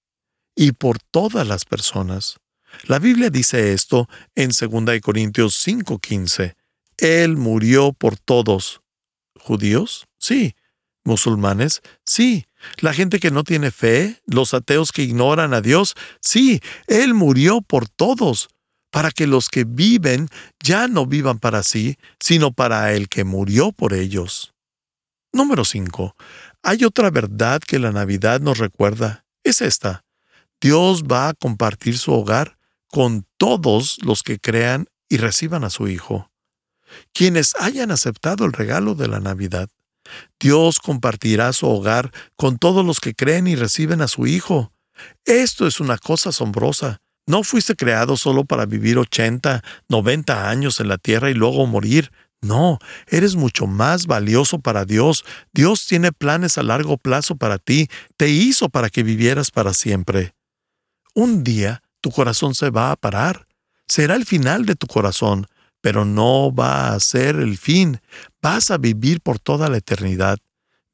y 0.57 0.73
por 0.73 0.99
todas 0.99 1.47
las 1.47 1.67
personas. 1.67 2.39
La 2.85 2.99
Biblia 2.99 3.29
dice 3.29 3.75
esto 3.75 4.09
en 4.35 4.49
2 4.49 5.01
Corintios 5.03 5.55
5:15. 5.63 6.57
Él 6.97 7.37
murió 7.37 7.93
por 7.93 8.19
todos. 8.19 8.81
¿Judíos? 9.39 10.07
Sí. 10.17 10.55
¿Musulmanes? 11.09 11.81
Sí. 12.05 12.45
¿La 12.81 12.93
gente 12.93 13.19
que 13.19 13.31
no 13.31 13.43
tiene 13.43 13.71
fe? 13.71 14.21
¿Los 14.27 14.53
ateos 14.53 14.93
que 14.93 15.03
ignoran 15.03 15.55
a 15.55 15.63
Dios? 15.63 15.95
Sí. 16.21 16.61
Él 16.87 17.15
murió 17.15 17.63
por 17.63 17.89
todos, 17.89 18.51
para 18.91 19.11
que 19.11 19.27
los 19.27 19.49
que 19.49 19.65
viven 19.65 20.29
ya 20.63 20.87
no 20.87 21.07
vivan 21.07 21.39
para 21.39 21.63
sí, 21.63 21.97
sino 22.21 22.53
para 22.53 22.93
el 22.93 23.09
que 23.09 23.25
murió 23.25 23.73
por 23.73 23.95
ellos. 23.95 24.53
Número 25.33 25.65
5. 25.65 26.15
Hay 26.63 26.85
otra 26.85 27.11
verdad 27.11 27.61
que 27.67 27.79
la 27.79 27.91
Navidad 27.91 28.41
nos 28.41 28.59
recuerda. 28.59 29.25
Es 29.43 29.63
esta. 29.63 30.05
Dios 30.61 31.05
va 31.05 31.31
a 31.31 31.35
compartir 31.35 31.97
su 31.97 32.13
hogar 32.13 32.59
con 32.89 33.27
todos 33.39 33.97
los 34.03 34.23
que 34.23 34.39
crean 34.39 34.89
y 35.09 35.17
reciban 35.17 35.65
a 35.65 35.71
su 35.71 35.89
Hijo. 35.89 36.31
Quienes 37.15 37.55
hayan 37.59 37.93
aceptado 37.93 38.45
el 38.45 38.53
regalo 38.53 38.95
de 38.95 39.09
la 39.09 39.21
Navidad. 39.21 39.71
Dios 40.41 40.79
compartirá 40.79 41.53
su 41.53 41.67
hogar 41.67 42.13
con 42.37 42.59
todos 42.59 42.85
los 42.85 43.01
que 43.01 43.15
creen 43.15 43.47
y 43.47 43.57
reciben 43.57 44.01
a 44.03 44.09
su 44.09 44.27
Hijo. 44.27 44.73
Esto 45.25 45.67
es 45.67 45.81
una 45.81 45.99
cosa 45.99 46.31
asombrosa. 46.31 47.01
No 47.27 47.45
fuiste 47.45 47.77
creado 47.77 48.17
solo 48.17 48.45
para 48.45 48.65
vivir 48.65 48.99
80, 48.99 49.63
90 49.89 50.49
años 50.49 50.81
en 50.81 50.89
la 50.89 50.99
tierra 50.99 51.31
y 51.31 51.35
luego 51.35 51.67
morir. 51.67 52.11
No, 52.41 52.79
eres 53.09 53.35
mucho 53.35 53.67
más 53.67 54.07
valioso 54.07 54.61
para 54.61 54.85
Dios. 54.85 55.25
Dios 55.53 55.87
tiene 55.87 56.13
planes 56.13 56.57
a 56.57 56.63
largo 56.63 56.97
plazo 56.97 57.37
para 57.37 57.59
ti. 57.59 57.89
Te 58.17 58.31
hizo 58.31 58.69
para 58.69 58.91
que 58.91 59.03
vivieras 59.03 59.51
para 59.51 59.75
siempre. 59.75 60.35
Un 61.15 61.45
día 61.45 61.83
tu 62.01 62.11
corazón 62.11 62.55
se 62.55 62.71
va 62.71 62.93
a 62.93 62.97
parar. 62.97 63.47
Será 63.89 64.15
el 64.15 64.25
final 64.25 64.67
de 64.67 64.77
tu 64.77 64.87
corazón, 64.87 65.47
pero 65.81 66.05
no 66.05 66.55
va 66.55 66.93
a 66.93 67.01
ser 67.01 67.37
el 67.37 67.59
fin. 67.59 68.01
Vas 68.43 68.71
a 68.71 68.79
vivir 68.79 69.21
por 69.21 69.39
toda 69.39 69.69
la 69.69 69.79
eternidad, 69.79 70.39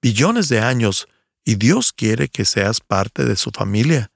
billones 0.01 0.49
de 0.49 0.61
años, 0.61 1.09
y 1.45 1.57
Dios 1.57 1.93
quiere 1.93 2.29
que 2.29 2.45
seas 2.45 2.81
parte 2.81 3.25
de 3.25 3.37
su 3.37 3.51
familia. 3.51 4.11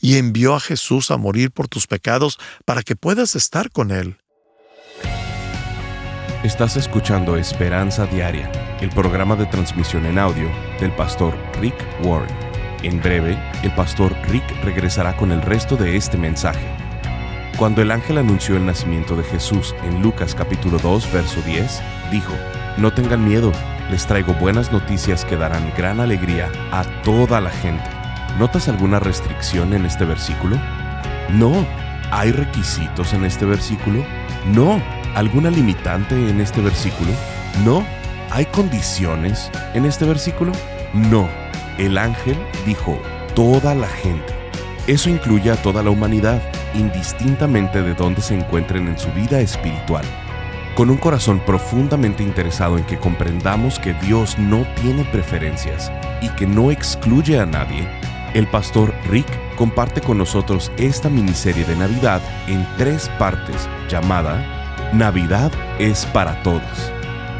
Y 0.00 0.16
envió 0.16 0.54
a 0.54 0.60
Jesús 0.60 1.10
a 1.10 1.16
morir 1.16 1.50
por 1.50 1.68
tus 1.68 1.86
pecados 1.86 2.38
para 2.64 2.82
que 2.82 2.96
puedas 2.96 3.36
estar 3.36 3.70
con 3.70 3.90
Él. 3.90 4.18
Estás 6.44 6.76
escuchando 6.76 7.36
Esperanza 7.36 8.06
Diaria, 8.06 8.50
el 8.80 8.90
programa 8.90 9.34
de 9.34 9.46
transmisión 9.46 10.06
en 10.06 10.18
audio 10.18 10.48
del 10.80 10.94
pastor 10.94 11.36
Rick 11.60 11.74
Warren. 12.04 12.34
En 12.84 13.00
breve, 13.00 13.36
el 13.64 13.74
pastor 13.74 14.16
Rick 14.28 14.44
regresará 14.62 15.16
con 15.16 15.32
el 15.32 15.42
resto 15.42 15.76
de 15.76 15.96
este 15.96 16.16
mensaje. 16.16 16.87
Cuando 17.58 17.82
el 17.82 17.90
ángel 17.90 18.18
anunció 18.18 18.56
el 18.56 18.64
nacimiento 18.64 19.16
de 19.16 19.24
Jesús 19.24 19.74
en 19.82 20.00
Lucas 20.00 20.32
capítulo 20.32 20.78
2, 20.78 21.12
verso 21.12 21.42
10, 21.42 21.82
dijo, 22.12 22.32
No 22.76 22.92
tengan 22.92 23.24
miedo, 23.24 23.50
les 23.90 24.06
traigo 24.06 24.32
buenas 24.34 24.70
noticias 24.70 25.24
que 25.24 25.36
darán 25.36 25.72
gran 25.76 25.98
alegría 25.98 26.52
a 26.70 26.84
toda 27.02 27.40
la 27.40 27.50
gente. 27.50 27.84
¿Notas 28.38 28.68
alguna 28.68 29.00
restricción 29.00 29.74
en 29.74 29.86
este 29.86 30.04
versículo? 30.04 30.56
No. 31.30 31.66
¿Hay 32.12 32.30
requisitos 32.30 33.12
en 33.12 33.24
este 33.24 33.44
versículo? 33.44 34.04
No. 34.54 34.80
¿Alguna 35.16 35.50
limitante 35.50 36.14
en 36.14 36.40
este 36.40 36.60
versículo? 36.60 37.10
No. 37.64 37.84
¿Hay 38.30 38.44
condiciones 38.44 39.50
en 39.74 39.84
este 39.84 40.04
versículo? 40.04 40.52
No. 40.94 41.28
El 41.76 41.98
ángel 41.98 42.36
dijo, 42.64 43.02
toda 43.34 43.74
la 43.74 43.88
gente. 43.88 44.32
Eso 44.86 45.10
incluye 45.10 45.50
a 45.50 45.56
toda 45.56 45.82
la 45.82 45.90
humanidad, 45.90 46.40
indistintamente 46.74 47.82
de 47.82 47.94
dónde 47.94 48.22
se 48.22 48.34
encuentren 48.34 48.88
en 48.88 48.98
su 48.98 49.10
vida 49.12 49.40
espiritual. 49.40 50.04
Con 50.74 50.90
un 50.90 50.96
corazón 50.96 51.40
profundamente 51.40 52.22
interesado 52.22 52.78
en 52.78 52.84
que 52.84 52.98
comprendamos 52.98 53.78
que 53.78 53.94
Dios 53.94 54.38
no 54.38 54.66
tiene 54.80 55.04
preferencias 55.04 55.90
y 56.20 56.28
que 56.30 56.46
no 56.46 56.70
excluye 56.70 57.38
a 57.38 57.46
nadie, 57.46 57.88
el 58.34 58.46
pastor 58.46 58.94
Rick 59.10 59.26
comparte 59.56 60.00
con 60.00 60.18
nosotros 60.18 60.70
esta 60.76 61.08
miniserie 61.08 61.64
de 61.64 61.74
Navidad 61.74 62.20
en 62.46 62.66
tres 62.76 63.10
partes 63.18 63.68
llamada 63.88 64.58
Navidad 64.92 65.52
es 65.78 66.06
para 66.06 66.42
todos. 66.42 66.62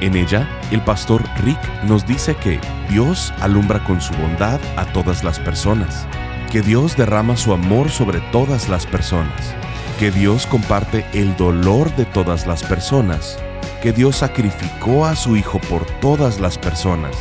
En 0.01 0.17
ella, 0.17 0.49
el 0.71 0.81
pastor 0.83 1.23
Rick 1.43 1.59
nos 1.85 2.07
dice 2.07 2.37
que 2.37 2.61
Dios 2.91 3.33
alumbra 3.41 3.83
con 3.85 4.01
su 4.01 4.13
bondad 4.15 4.61
a 4.77 4.85
todas 4.93 5.25
las 5.25 5.41
personas, 5.41 6.07
que 6.49 6.63
Dios 6.63 6.97
derrama 6.97 7.37
su 7.37 7.53
amor 7.53 7.91
sobre 7.91 8.21
todas 8.33 8.69
las 8.69 8.87
personas, 8.87 9.55
que 9.99 10.11
Dios 10.11 10.47
comparte 10.47 11.05
el 11.13 11.37
dolor 11.37 11.95
de 11.97 12.07
todas 12.07 12.47
las 12.47 12.63
personas, 12.63 13.39
que 13.83 13.93
Dios 13.93 14.17
sacrificó 14.17 15.05
a 15.05 15.15
su 15.15 15.37
Hijo 15.37 15.59
por 15.61 15.85
todas 16.01 16.41
las 16.41 16.57
personas 16.57 17.15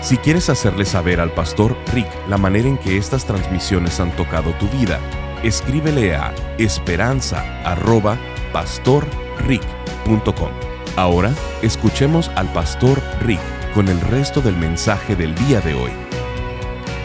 Si 0.00 0.16
quieres 0.16 0.48
hacerle 0.50 0.84
saber 0.84 1.20
al 1.20 1.32
pastor 1.32 1.76
Rick 1.92 2.08
la 2.28 2.38
manera 2.38 2.68
en 2.68 2.78
que 2.78 2.96
estas 2.96 3.24
transmisiones 3.24 3.98
han 4.00 4.10
tocado 4.16 4.52
tu 4.54 4.66
vida, 4.68 4.98
escríbele 5.44 6.16
a 6.16 6.34
Ahora 10.96 11.34
escuchemos 11.62 12.28
al 12.36 12.52
pastor 12.52 13.00
Rick 13.20 13.40
con 13.74 13.88
el 13.88 14.00
resto 14.00 14.40
del 14.40 14.56
mensaje 14.56 15.16
del 15.16 15.34
día 15.34 15.60
de 15.60 15.74
hoy. 15.74 15.90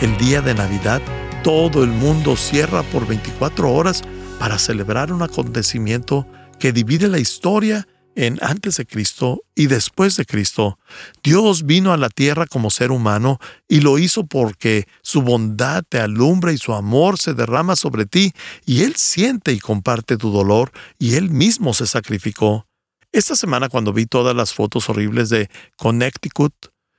El 0.01 0.17
día 0.17 0.41
de 0.41 0.53
Navidad, 0.53 1.01
todo 1.43 1.83
el 1.83 1.89
mundo 1.89 2.35
cierra 2.35 2.83
por 2.83 3.07
24 3.07 3.71
horas 3.71 4.03
para 4.39 4.59
celebrar 4.59 5.13
un 5.13 5.21
acontecimiento 5.21 6.27
que 6.59 6.71
divide 6.73 7.07
la 7.07 7.19
historia 7.19 7.87
en 8.15 8.39
antes 8.41 8.77
de 8.77 8.85
Cristo 8.85 9.43
y 9.55 9.67
después 9.67 10.17
de 10.17 10.25
Cristo. 10.25 10.79
Dios 11.23 11.65
vino 11.65 11.93
a 11.93 11.97
la 11.97 12.09
tierra 12.09 12.47
como 12.47 12.71
ser 12.71 12.91
humano 12.91 13.39
y 13.67 13.81
lo 13.81 13.99
hizo 13.99 14.25
porque 14.25 14.87
su 15.03 15.21
bondad 15.21 15.83
te 15.87 15.99
alumbra 15.99 16.51
y 16.51 16.57
su 16.57 16.73
amor 16.73 17.19
se 17.19 17.35
derrama 17.35 17.75
sobre 17.75 18.05
ti 18.05 18.33
y 18.65 18.81
Él 18.81 18.95
siente 18.95 19.53
y 19.53 19.59
comparte 19.59 20.17
tu 20.17 20.31
dolor 20.31 20.71
y 20.97 21.15
Él 21.15 21.29
mismo 21.29 21.73
se 21.73 21.85
sacrificó. 21.85 22.66
Esta 23.11 23.35
semana 23.35 23.69
cuando 23.69 23.93
vi 23.93 24.05
todas 24.05 24.35
las 24.35 24.53
fotos 24.53 24.89
horribles 24.89 25.29
de 25.29 25.49
Connecticut, 25.77 26.53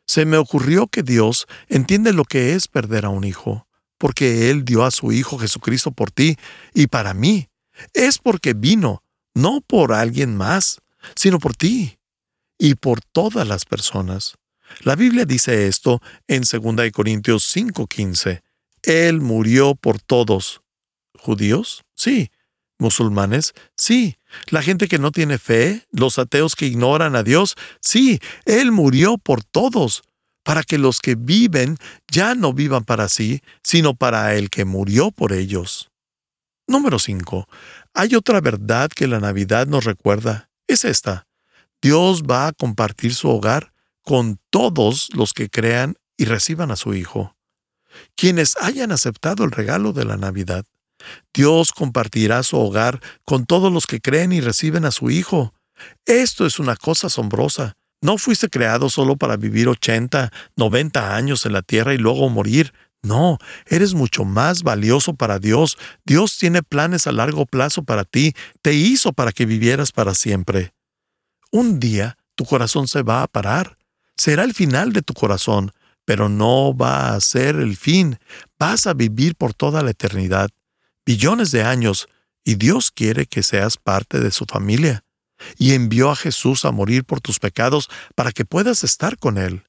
se 0.06 0.24
me 0.24 0.36
ocurrió 0.36 0.86
que 0.86 1.02
Dios 1.02 1.46
entiende 1.68 2.12
lo 2.12 2.24
que 2.24 2.54
es 2.54 2.66
perder 2.66 3.04
a 3.04 3.10
un 3.10 3.24
hijo, 3.24 3.68
porque 3.98 4.50
Él 4.50 4.64
dio 4.64 4.84
a 4.84 4.90
su 4.90 5.12
Hijo 5.12 5.38
Jesucristo 5.38 5.92
por 5.92 6.10
ti 6.10 6.36
y 6.72 6.86
para 6.86 7.14
mí. 7.14 7.48
Es 7.92 8.18
porque 8.18 8.54
vino, 8.54 9.02
no 9.34 9.60
por 9.60 9.92
alguien 9.92 10.36
más 10.36 10.80
sino 11.14 11.38
por 11.38 11.54
ti 11.54 11.98
y 12.58 12.74
por 12.74 13.00
todas 13.00 13.46
las 13.46 13.64
personas. 13.64 14.34
La 14.80 14.96
Biblia 14.96 15.24
dice 15.24 15.68
esto 15.68 16.00
en 16.26 16.42
2 16.42 16.90
Corintios 16.92 17.44
5:15. 17.44 18.42
Él 18.82 19.20
murió 19.20 19.74
por 19.74 20.00
todos. 20.00 20.62
¿Judíos? 21.18 21.84
Sí. 21.94 22.30
¿Musulmanes? 22.78 23.54
Sí. 23.76 24.16
¿La 24.46 24.62
gente 24.62 24.88
que 24.88 24.98
no 24.98 25.10
tiene 25.10 25.38
fe? 25.38 25.86
¿Los 25.90 26.18
ateos 26.18 26.54
que 26.54 26.66
ignoran 26.66 27.16
a 27.16 27.22
Dios? 27.22 27.56
Sí. 27.80 28.20
Él 28.44 28.72
murió 28.72 29.18
por 29.18 29.42
todos, 29.42 30.02
para 30.44 30.62
que 30.62 30.78
los 30.78 31.00
que 31.00 31.14
viven 31.14 31.76
ya 32.10 32.34
no 32.34 32.52
vivan 32.52 32.84
para 32.84 33.08
sí, 33.08 33.42
sino 33.62 33.94
para 33.94 34.34
el 34.34 34.48
que 34.48 34.64
murió 34.64 35.10
por 35.10 35.32
ellos. 35.32 35.90
Número 36.66 36.98
5. 36.98 37.48
Hay 37.94 38.14
otra 38.14 38.40
verdad 38.40 38.90
que 38.90 39.08
la 39.08 39.20
Navidad 39.20 39.66
nos 39.66 39.84
recuerda. 39.84 40.50
Es 40.66 40.84
esta. 40.84 41.26
Dios 41.82 42.22
va 42.22 42.46
a 42.46 42.52
compartir 42.52 43.14
su 43.14 43.28
hogar 43.28 43.72
con 44.02 44.38
todos 44.50 45.08
los 45.14 45.32
que 45.32 45.50
crean 45.50 45.96
y 46.16 46.24
reciban 46.26 46.70
a 46.70 46.76
su 46.76 46.94
Hijo. 46.94 47.36
Quienes 48.16 48.56
hayan 48.60 48.92
aceptado 48.92 49.44
el 49.44 49.50
regalo 49.50 49.92
de 49.92 50.04
la 50.04 50.16
Navidad. 50.16 50.64
Dios 51.32 51.72
compartirá 51.72 52.42
su 52.42 52.56
hogar 52.56 53.00
con 53.24 53.46
todos 53.46 53.72
los 53.72 53.86
que 53.86 54.00
creen 54.00 54.32
y 54.32 54.40
reciben 54.40 54.84
a 54.84 54.90
su 54.90 55.10
Hijo. 55.10 55.54
Esto 56.06 56.46
es 56.46 56.58
una 56.58 56.76
cosa 56.76 57.06
asombrosa. 57.06 57.76
No 58.00 58.16
fuiste 58.18 58.48
creado 58.48 58.90
solo 58.90 59.16
para 59.16 59.36
vivir 59.36 59.68
80, 59.68 60.32
90 60.56 61.16
años 61.16 61.46
en 61.46 61.52
la 61.52 61.62
tierra 61.62 61.94
y 61.94 61.98
luego 61.98 62.28
morir. 62.28 62.72
No, 63.02 63.38
eres 63.66 63.94
mucho 63.94 64.24
más 64.24 64.62
valioso 64.62 65.14
para 65.14 65.38
Dios. 65.38 65.78
Dios 66.04 66.36
tiene 66.36 66.62
planes 66.62 67.06
a 67.06 67.12
largo 67.12 67.46
plazo 67.46 67.82
para 67.82 68.04
ti. 68.04 68.34
Te 68.62 68.74
hizo 68.74 69.12
para 69.12 69.32
que 69.32 69.46
vivieras 69.46 69.92
para 69.92 70.14
siempre. 70.14 70.72
Un 71.50 71.80
día 71.80 72.18
tu 72.34 72.44
corazón 72.44 72.86
se 72.86 73.02
va 73.02 73.22
a 73.22 73.26
parar. 73.26 73.76
Será 74.16 74.44
el 74.44 74.54
final 74.54 74.92
de 74.92 75.02
tu 75.02 75.14
corazón, 75.14 75.72
pero 76.04 76.28
no 76.28 76.76
va 76.76 77.14
a 77.14 77.20
ser 77.20 77.56
el 77.56 77.76
fin. 77.76 78.18
Vas 78.58 78.86
a 78.86 78.94
vivir 78.94 79.34
por 79.36 79.54
toda 79.54 79.82
la 79.82 79.90
eternidad, 79.90 80.50
billones 81.08 81.52
de 81.52 81.62
años, 81.62 82.06
y 82.44 82.56
Dios 82.56 82.90
quiere 82.90 83.24
que 83.24 83.42
seas 83.42 83.78
parte 83.78 84.20
de 84.20 84.30
su 84.30 84.44
familia 84.44 85.04
y 85.56 85.72
envió 85.72 86.10
a 86.10 86.16
Jesús 86.16 86.66
a 86.66 86.70
morir 86.70 87.04
por 87.04 87.22
tus 87.22 87.38
pecados 87.38 87.88
para 88.14 88.30
que 88.30 88.44
puedas 88.44 88.84
estar 88.84 89.16
con 89.16 89.38
Él. 89.38 89.64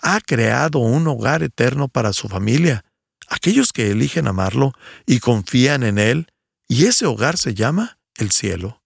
Ha 0.00 0.20
creado 0.20 0.78
un 0.78 1.08
hogar 1.08 1.42
eterno 1.42 1.88
para 1.88 2.12
su 2.12 2.28
familia, 2.28 2.84
aquellos 3.26 3.72
que 3.72 3.90
eligen 3.90 4.28
amarlo 4.28 4.74
y 5.06 5.18
confían 5.18 5.82
en 5.82 5.98
Él, 5.98 6.28
y 6.68 6.86
ese 6.86 7.04
hogar 7.04 7.36
se 7.36 7.54
llama 7.54 7.98
el 8.16 8.30
cielo. 8.30 8.80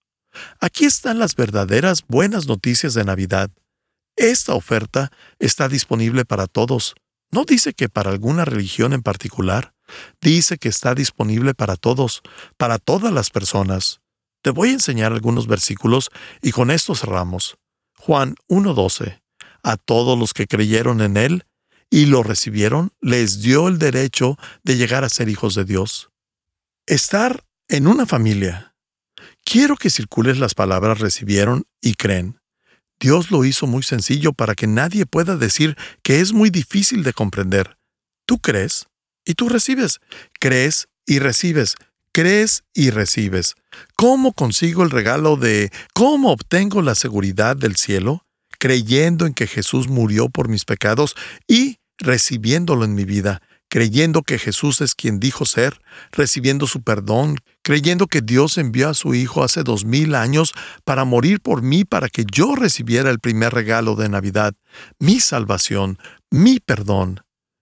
Aquí 0.59 0.85
están 0.85 1.19
las 1.19 1.35
verdaderas 1.35 2.03
buenas 2.07 2.47
noticias 2.47 2.95
de 2.95 3.03
Navidad. 3.03 3.51
Esta 4.15 4.55
oferta 4.55 5.11
está 5.37 5.69
disponible 5.69 6.25
para 6.25 6.47
todos. 6.47 6.95
No 7.29 7.45
dice 7.45 7.73
que 7.73 7.89
para 7.89 8.09
alguna 8.09 8.43
religión 8.43 8.91
en 8.93 9.03
particular, 9.03 9.75
dice 10.21 10.57
que 10.57 10.69
está 10.69 10.95
disponible 10.95 11.53
para 11.53 11.75
todos, 11.75 12.21
para 12.57 12.77
todas 12.77 13.11
las 13.13 13.29
personas. 13.29 14.01
Te 14.41 14.49
voy 14.49 14.69
a 14.69 14.73
enseñar 14.73 15.11
algunos 15.13 15.47
versículos 15.47 16.09
y 16.41 16.51
con 16.51 16.71
esto 16.71 16.95
cerramos. 16.95 17.57
Juan 17.97 18.35
1.12. 18.49 19.21
A 19.63 19.77
todos 19.77 20.17
los 20.17 20.33
que 20.33 20.47
creyeron 20.47 21.01
en 21.01 21.17
Él 21.17 21.45
y 21.91 22.05
lo 22.07 22.23
recibieron, 22.23 22.91
les 23.01 23.41
dio 23.41 23.67
el 23.67 23.77
derecho 23.77 24.37
de 24.63 24.77
llegar 24.77 25.03
a 25.03 25.09
ser 25.09 25.29
hijos 25.29 25.53
de 25.53 25.65
Dios. 25.65 26.09
Estar 26.87 27.43
en 27.67 27.87
una 27.87 28.05
familia. 28.05 28.75
Quiero 29.43 29.75
que 29.75 29.89
circules 29.89 30.39
las 30.39 30.55
palabras 30.55 30.99
recibieron 30.99 31.65
y 31.81 31.93
creen. 31.93 32.39
Dios 32.99 33.31
lo 33.31 33.45
hizo 33.45 33.67
muy 33.67 33.83
sencillo 33.83 34.31
para 34.31 34.55
que 34.55 34.67
nadie 34.67 35.05
pueda 35.05 35.35
decir 35.35 35.75
que 36.03 36.21
es 36.21 36.33
muy 36.33 36.49
difícil 36.49 37.03
de 37.03 37.13
comprender. 37.13 37.77
Tú 38.25 38.39
crees 38.39 38.87
y 39.25 39.33
tú 39.33 39.49
recibes. 39.49 39.99
Crees 40.39 40.87
y 41.05 41.19
recibes 41.19 41.75
crees 42.11 42.63
y 42.73 42.89
recibes. 42.89 43.55
¿Cómo 43.95 44.33
consigo 44.33 44.83
el 44.83 44.91
regalo 44.91 45.37
de 45.37 45.71
cómo 45.93 46.31
obtengo 46.31 46.81
la 46.81 46.95
seguridad 46.95 47.55
del 47.55 47.75
cielo? 47.75 48.25
Creyendo 48.59 49.25
en 49.25 49.33
que 49.33 49.47
Jesús 49.47 49.87
murió 49.87 50.29
por 50.29 50.47
mis 50.47 50.65
pecados 50.65 51.15
y 51.47 51.77
recibiéndolo 51.97 52.85
en 52.85 52.95
mi 52.95 53.05
vida, 53.05 53.41
creyendo 53.69 54.21
que 54.23 54.39
Jesús 54.39 54.81
es 54.81 54.93
quien 54.93 55.19
dijo 55.19 55.45
ser, 55.45 55.79
recibiendo 56.11 56.67
su 56.67 56.81
perdón, 56.83 57.37
creyendo 57.63 58.07
que 58.07 58.21
Dios 58.21 58.57
envió 58.57 58.89
a 58.89 58.93
su 58.93 59.15
Hijo 59.15 59.43
hace 59.43 59.63
dos 59.63 59.85
mil 59.85 60.13
años 60.15 60.53
para 60.83 61.05
morir 61.05 61.39
por 61.39 61.61
mí 61.61 61.85
para 61.85 62.09
que 62.09 62.25
yo 62.31 62.55
recibiera 62.55 63.09
el 63.09 63.19
primer 63.19 63.53
regalo 63.53 63.95
de 63.95 64.09
Navidad, 64.09 64.53
mi 64.99 65.19
salvación, 65.19 65.97
mi 66.29 66.59
perdón 66.59 67.21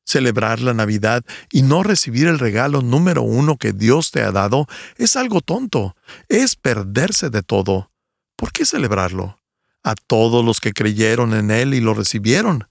celebrar 0.10 0.60
la 0.60 0.74
Navidad 0.74 1.24
y 1.52 1.62
no 1.62 1.84
recibir 1.84 2.28
el 2.28 2.40
regalo 2.40 2.82
número 2.82 3.22
uno 3.22 3.58
que 3.58 3.74
Dios 3.74 4.12
te 4.12 4.22
ha 4.24 4.32
dado 4.32 4.68
es 4.98 5.16
algo 5.16 5.42
tonto, 5.42 5.96
es 6.28 6.56
perderse 6.56 7.30
de 7.30 7.44
todo. 7.44 7.92
¿Por 8.36 8.52
qué 8.52 8.66
celebrarlo? 8.66 9.40
A 9.84 9.96
todos 9.96 10.44
los 10.44 10.60
que 10.60 10.74
creyeron 10.74 11.34
en 11.34 11.52
Él 11.52 11.74
y 11.74 11.80
lo 11.80 11.94
recibieron. 11.94 12.68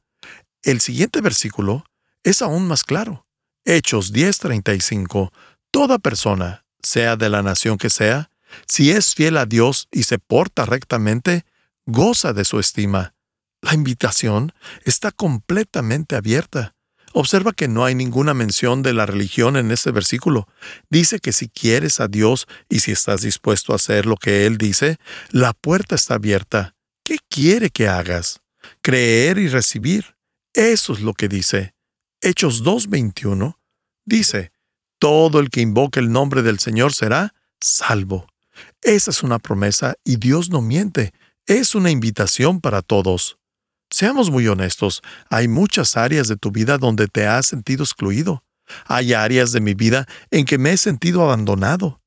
El 0.63 0.81
siguiente 0.81 1.21
versículo 1.21 1.85
es 2.25 2.43
aún 2.43 2.67
más 2.67 2.83
claro. 2.83 3.27
Hechos 3.65 4.13
10:35. 4.13 5.31
Toda 5.71 5.99
persona, 5.99 6.65
sea 6.83 7.17
de 7.17 7.29
la 7.29 7.43
nación 7.43 7.79
que 7.79 7.91
sea, 7.91 8.31
si 8.67 8.91
es 8.91 9.15
fiel 9.15 9.37
a 9.37 9.47
Dios 9.47 9.87
y 9.93 10.05
se 10.05 10.19
porta 10.19 10.65
rectamente, 10.65 11.45
goza 11.87 12.33
de 12.33 12.45
su 12.45 12.59
estima. 12.59 13.15
La 13.61 13.75
invitación 13.75 14.53
está 14.85 15.13
completamente 15.13 16.17
abierta. 16.17 16.75
Observa 17.13 17.53
que 17.53 17.69
no 17.69 17.85
hay 17.85 17.95
ninguna 17.95 18.35
mención 18.35 18.83
de 18.83 18.93
la 18.93 19.07
religión 19.07 19.57
en 19.57 19.71
este 19.71 19.91
versículo. 19.91 20.49
Dice 20.91 21.21
que 21.21 21.33
si 21.33 21.49
quieres 21.49 22.01
a 22.01 22.09
Dios 22.09 22.47
y 22.69 22.81
si 22.81 22.93
estás 22.93 23.23
dispuesto 23.23 23.73
a 23.73 23.77
hacer 23.77 24.07
lo 24.07 24.17
que 24.17 24.47
Él 24.47 24.59
dice, 24.59 24.99
la 25.31 25.53
puerta 25.53 25.95
está 25.95 26.15
abierta. 26.15 26.75
¿Qué 27.05 27.17
quiere 27.29 27.71
que 27.71 27.89
hagas? 27.89 28.41
Creer 28.83 29.39
y 29.39 29.49
recibir. 29.49 30.17
Eso 30.53 30.93
es 30.93 31.01
lo 31.01 31.15
que 31.15 31.29
dice. 31.29 31.75
Hechos 32.21 32.65
2.21 32.65 33.57
dice, 34.05 34.53
Todo 34.99 35.41
el 35.41 35.51
que 35.51 35.61
invoque 35.61 36.01
el 36.01 36.11
nombre 36.11 36.43
del 36.43 36.59
Señor 36.59 36.93
será 36.93 37.35
salvo. 37.61 38.27
Esa 38.83 39.11
es 39.11 39.23
una 39.23 39.39
promesa 39.39 39.95
y 40.05 40.17
Dios 40.17 40.51
no 40.51 40.61
miente. 40.61 41.13
Es 41.47 41.75
una 41.75 41.91
invitación 41.91 42.61
para 42.61 42.83
todos. 42.83 43.38
Seamos 43.91 44.31
muy 44.31 44.47
honestos, 44.47 45.03
hay 45.31 45.49
muchas 45.49 45.97
áreas 45.97 46.29
de 46.29 46.37
tu 46.37 46.51
vida 46.51 46.77
donde 46.77 47.09
te 47.09 47.27
has 47.27 47.47
sentido 47.47 47.85
excluido. 47.85 48.45
Hay 48.85 49.15
áreas 49.15 49.53
de 49.53 49.61
mi 49.61 49.73
vida 49.73 50.07
en 50.31 50.45
que 50.45 50.59
me 50.59 50.73
he 50.73 50.77
sentido 50.77 51.23
abandonado. 51.23 52.03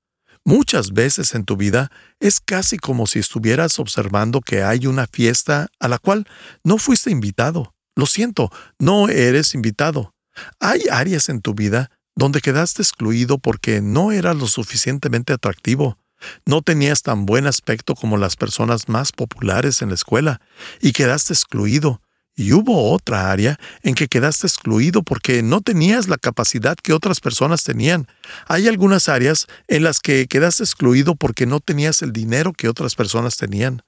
Muchas 0.46 0.92
veces 0.92 1.34
en 1.34 1.44
tu 1.44 1.58
vida 1.58 1.92
es 2.20 2.40
casi 2.40 2.78
como 2.78 3.08
si 3.08 3.20
estuvieras 3.20 3.80
observando 3.80 4.42
que 4.42 4.64
hay 4.64 4.86
una 4.86 5.08
fiesta 5.08 5.70
a 5.80 5.88
la 5.88 5.98
cual 5.98 6.28
no 6.64 6.78
fuiste 6.78 7.10
invitado. 7.10 7.74
Lo 7.96 8.06
siento, 8.06 8.52
no 8.80 9.10
eres 9.10 9.56
invitado. 9.56 10.14
Hay 10.60 10.82
áreas 10.92 11.30
en 11.30 11.42
tu 11.42 11.54
vida 11.54 11.90
donde 12.16 12.42
quedaste 12.42 12.82
excluido 12.82 13.38
porque 13.38 13.82
no 13.82 14.12
eras 14.12 14.36
lo 14.36 14.48
suficientemente 14.48 15.34
atractivo, 15.34 15.98
no 16.46 16.62
tenías 16.62 17.02
tan 17.02 17.26
buen 17.26 17.48
aspecto 17.48 17.96
como 17.96 18.18
las 18.18 18.36
personas 18.36 18.90
más 18.90 19.12
populares 19.12 19.82
en 19.82 19.90
la 19.90 19.96
escuela 19.96 20.42
y 20.82 20.92
quedaste 20.92 21.34
excluido. 21.34 22.02
Y 22.36 22.54
hubo 22.54 22.92
otra 22.92 23.30
área 23.32 23.60
en 23.84 23.94
que 23.94 24.08
quedaste 24.08 24.48
excluido 24.48 25.04
porque 25.04 25.44
no 25.44 25.62
tenías 25.62 26.08
la 26.08 26.18
capacidad 26.18 26.76
que 26.76 26.94
otras 26.94 27.20
personas 27.20 27.64
tenían. 27.64 28.08
Hay 28.48 28.68
algunas 28.68 29.10
áreas 29.10 29.48
en 29.68 29.84
las 29.84 30.00
que 30.00 30.28
quedaste 30.28 30.64
excluido 30.64 31.16
porque 31.16 31.46
no 31.46 31.60
tenías 31.60 32.02
el 32.02 32.14
dinero 32.14 32.54
que 32.54 32.70
otras 32.70 32.96
personas 32.96 33.38
tenían. 33.38 33.84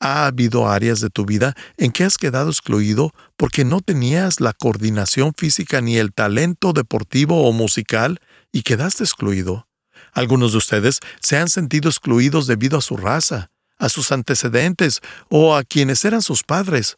Ha 0.00 0.26
habido 0.26 0.68
áreas 0.68 1.00
de 1.00 1.10
tu 1.10 1.26
vida 1.26 1.54
en 1.76 1.90
que 1.90 2.04
has 2.04 2.18
quedado 2.18 2.50
excluido 2.50 3.12
porque 3.36 3.64
no 3.64 3.80
tenías 3.80 4.40
la 4.40 4.52
coordinación 4.52 5.32
física 5.36 5.80
ni 5.80 5.98
el 5.98 6.12
talento 6.12 6.72
deportivo 6.72 7.48
o 7.48 7.52
musical 7.52 8.20
y 8.52 8.62
quedaste 8.62 9.04
excluido. 9.04 9.67
Algunos 10.12 10.52
de 10.52 10.58
ustedes 10.58 11.00
se 11.20 11.36
han 11.36 11.48
sentido 11.48 11.88
excluidos 11.88 12.46
debido 12.46 12.78
a 12.78 12.82
su 12.82 12.96
raza, 12.96 13.50
a 13.78 13.88
sus 13.88 14.12
antecedentes 14.12 15.00
o 15.28 15.56
a 15.56 15.64
quienes 15.64 16.04
eran 16.04 16.22
sus 16.22 16.42
padres. 16.42 16.96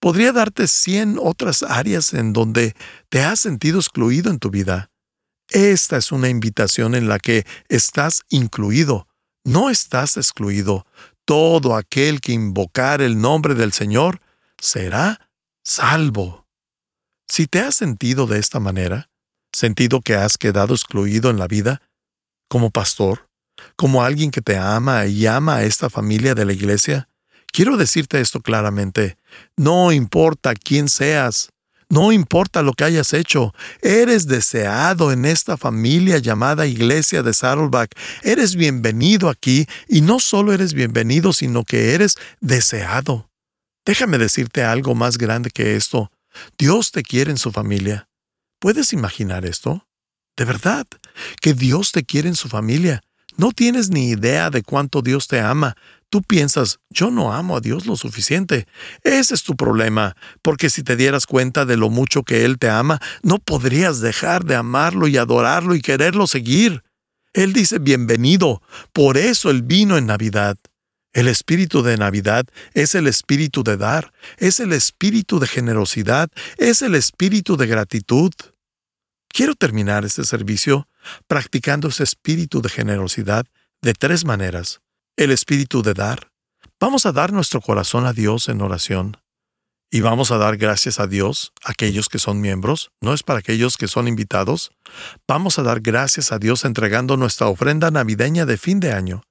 Podría 0.00 0.32
darte 0.32 0.68
cien 0.68 1.18
otras 1.20 1.62
áreas 1.62 2.12
en 2.12 2.32
donde 2.32 2.74
te 3.08 3.22
has 3.22 3.40
sentido 3.40 3.78
excluido 3.78 4.30
en 4.30 4.38
tu 4.38 4.50
vida. 4.50 4.90
Esta 5.48 5.96
es 5.96 6.12
una 6.12 6.28
invitación 6.28 6.94
en 6.94 7.08
la 7.08 7.18
que 7.18 7.46
estás 7.68 8.22
incluido, 8.28 9.06
no 9.44 9.70
estás 9.70 10.16
excluido. 10.16 10.86
Todo 11.24 11.74
aquel 11.74 12.20
que 12.20 12.32
invocar 12.32 13.00
el 13.00 13.20
nombre 13.20 13.54
del 13.54 13.72
Señor 13.72 14.20
será 14.58 15.28
salvo. 15.64 16.46
Si 17.28 17.46
te 17.46 17.60
has 17.60 17.74
sentido 17.74 18.26
de 18.26 18.38
esta 18.38 18.60
manera, 18.60 19.08
sentido 19.52 20.00
que 20.00 20.14
has 20.14 20.36
quedado 20.38 20.74
excluido 20.74 21.30
en 21.30 21.38
la 21.38 21.48
vida, 21.48 21.82
como 22.48 22.70
pastor, 22.70 23.28
como 23.76 24.02
alguien 24.02 24.30
que 24.30 24.42
te 24.42 24.56
ama 24.56 25.06
y 25.06 25.26
ama 25.26 25.56
a 25.56 25.64
esta 25.64 25.90
familia 25.90 26.34
de 26.34 26.44
la 26.44 26.52
iglesia, 26.52 27.08
quiero 27.52 27.76
decirte 27.76 28.20
esto 28.20 28.40
claramente. 28.40 29.18
No 29.56 29.92
importa 29.92 30.54
quién 30.54 30.88
seas, 30.88 31.50
no 31.88 32.10
importa 32.10 32.62
lo 32.62 32.72
que 32.72 32.84
hayas 32.84 33.12
hecho, 33.12 33.54
eres 33.80 34.26
deseado 34.26 35.12
en 35.12 35.24
esta 35.24 35.56
familia 35.56 36.18
llamada 36.18 36.66
Iglesia 36.66 37.22
de 37.22 37.32
Saddleback. 37.32 37.96
Eres 38.22 38.56
bienvenido 38.56 39.28
aquí 39.28 39.66
y 39.88 40.00
no 40.00 40.18
solo 40.18 40.52
eres 40.52 40.74
bienvenido, 40.74 41.32
sino 41.32 41.64
que 41.64 41.94
eres 41.94 42.16
deseado. 42.40 43.30
Déjame 43.84 44.18
decirte 44.18 44.64
algo 44.64 44.96
más 44.96 45.16
grande 45.16 45.50
que 45.50 45.76
esto. 45.76 46.10
Dios 46.58 46.90
te 46.90 47.04
quiere 47.04 47.30
en 47.30 47.38
su 47.38 47.52
familia. 47.52 48.08
¿Puedes 48.58 48.92
imaginar 48.92 49.46
esto? 49.46 49.86
De 50.36 50.44
verdad, 50.44 50.86
que 51.40 51.54
Dios 51.54 51.92
te 51.92 52.04
quiere 52.04 52.28
en 52.28 52.36
su 52.36 52.48
familia. 52.48 53.02
No 53.36 53.52
tienes 53.52 53.90
ni 53.90 54.10
idea 54.10 54.50
de 54.50 54.62
cuánto 54.62 55.02
Dios 55.02 55.28
te 55.28 55.40
ama. 55.40 55.76
Tú 56.08 56.22
piensas, 56.22 56.78
yo 56.90 57.10
no 57.10 57.32
amo 57.32 57.56
a 57.56 57.60
Dios 57.60 57.86
lo 57.86 57.96
suficiente. 57.96 58.66
Ese 59.02 59.34
es 59.34 59.42
tu 59.42 59.56
problema, 59.56 60.16
porque 60.42 60.70
si 60.70 60.82
te 60.82 60.96
dieras 60.96 61.26
cuenta 61.26 61.64
de 61.64 61.76
lo 61.76 61.90
mucho 61.90 62.22
que 62.22 62.44
Él 62.44 62.58
te 62.58 62.70
ama, 62.70 63.00
no 63.22 63.38
podrías 63.38 64.00
dejar 64.00 64.44
de 64.44 64.54
amarlo 64.54 65.08
y 65.08 65.16
adorarlo 65.16 65.74
y 65.74 65.80
quererlo 65.80 66.26
seguir. 66.26 66.82
Él 67.32 67.52
dice 67.52 67.78
bienvenido, 67.78 68.62
por 68.92 69.18
eso 69.18 69.50
Él 69.50 69.62
vino 69.62 69.98
en 69.98 70.06
Navidad. 70.06 70.56
El 71.12 71.28
espíritu 71.28 71.82
de 71.82 71.96
Navidad 71.96 72.46
es 72.74 72.94
el 72.94 73.06
espíritu 73.06 73.64
de 73.64 73.76
dar, 73.76 74.12
es 74.36 74.60
el 74.60 74.72
espíritu 74.72 75.38
de 75.38 75.46
generosidad, 75.46 76.30
es 76.58 76.82
el 76.82 76.94
espíritu 76.94 77.56
de 77.56 77.66
gratitud. 77.66 78.32
Quiero 79.36 79.54
terminar 79.54 80.06
este 80.06 80.24
servicio 80.24 80.88
practicando 81.26 81.88
ese 81.88 82.04
espíritu 82.04 82.62
de 82.62 82.70
generosidad 82.70 83.44
de 83.82 83.92
tres 83.92 84.24
maneras. 84.24 84.80
El 85.14 85.30
espíritu 85.30 85.82
de 85.82 85.92
dar. 85.92 86.30
Vamos 86.80 87.04
a 87.04 87.12
dar 87.12 87.34
nuestro 87.34 87.60
corazón 87.60 88.06
a 88.06 88.14
Dios 88.14 88.48
en 88.48 88.62
oración. 88.62 89.18
Y 89.90 90.00
vamos 90.00 90.30
a 90.30 90.38
dar 90.38 90.56
gracias 90.56 91.00
a 91.00 91.06
Dios, 91.06 91.52
aquellos 91.62 92.08
que 92.08 92.18
son 92.18 92.40
miembros, 92.40 92.92
no 93.02 93.12
es 93.12 93.22
para 93.22 93.40
aquellos 93.40 93.76
que 93.76 93.88
son 93.88 94.08
invitados. 94.08 94.70
Vamos 95.28 95.58
a 95.58 95.62
dar 95.62 95.80
gracias 95.80 96.32
a 96.32 96.38
Dios 96.38 96.64
entregando 96.64 97.18
nuestra 97.18 97.48
ofrenda 97.48 97.90
navideña 97.90 98.46
de 98.46 98.56
fin 98.56 98.80
de 98.80 98.94
año. 98.94 99.22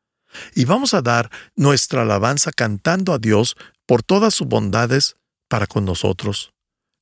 Y 0.54 0.66
vamos 0.66 0.94
a 0.94 1.02
dar 1.02 1.32
nuestra 1.56 2.04
alabanza 2.04 2.52
cantando 2.52 3.12
a 3.12 3.18
Dios 3.18 3.56
por 3.88 4.04
todas 4.04 4.36
sus 4.36 4.46
bondades 4.46 5.16
para 5.48 5.66
con 5.66 5.84
nosotros. 5.84 6.54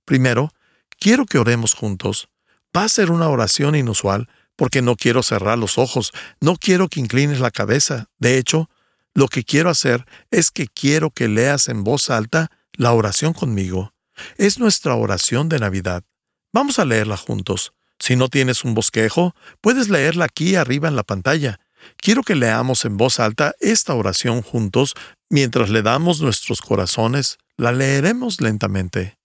Primero, 0.06 0.54
quiero 1.00 1.26
que 1.26 1.38
oremos 1.38 1.74
juntos 1.74 2.30
Va 2.76 2.86
a 2.86 2.90
ser 2.90 3.12
una 3.12 3.30
oración 3.30 3.76
inusual 3.76 4.30
porque 4.56 4.82
no 4.82 4.96
quiero 4.96 5.24
cerrar 5.24 5.58
los 5.58 5.78
ojos, 5.78 6.12
no 6.40 6.56
quiero 6.56 6.88
que 6.88 7.00
inclines 7.00 7.40
la 7.40 7.52
cabeza. 7.52 8.10
De 8.20 8.38
hecho, 8.38 8.70
lo 9.14 9.28
que 9.28 9.44
quiero 9.44 9.70
hacer 9.70 10.06
es 10.32 10.52
que 10.52 10.68
quiero 10.68 11.12
que 11.12 11.28
leas 11.28 11.70
en 11.70 11.84
voz 11.84 12.10
alta 12.10 12.52
la 12.74 12.94
oración 12.94 13.34
conmigo. 13.34 13.94
Es 14.38 14.60
nuestra 14.60 14.96
oración 14.96 15.50
de 15.50 15.60
Navidad. 15.60 16.04
Vamos 16.52 16.80
a 16.80 16.86
leerla 16.86 17.18
juntos. 17.18 17.74
Si 18.00 18.16
no 18.16 18.28
tienes 18.28 18.64
un 18.64 18.74
bosquejo, 18.74 19.36
puedes 19.62 19.90
leerla 19.90 20.26
aquí 20.26 20.56
arriba 20.56 20.88
en 20.88 20.96
la 20.96 21.04
pantalla. 21.04 21.60
Quiero 21.98 22.24
que 22.24 22.36
leamos 22.36 22.86
en 22.86 22.98
voz 22.98 23.20
alta 23.20 23.56
esta 23.60 23.94
oración 23.94 24.42
juntos 24.42 24.94
mientras 25.30 25.70
le 25.70 25.82
damos 25.82 26.22
nuestros 26.22 26.62
corazones. 26.62 27.38
La 27.58 27.72
leeremos 27.72 28.42
lentamente. 28.42 29.18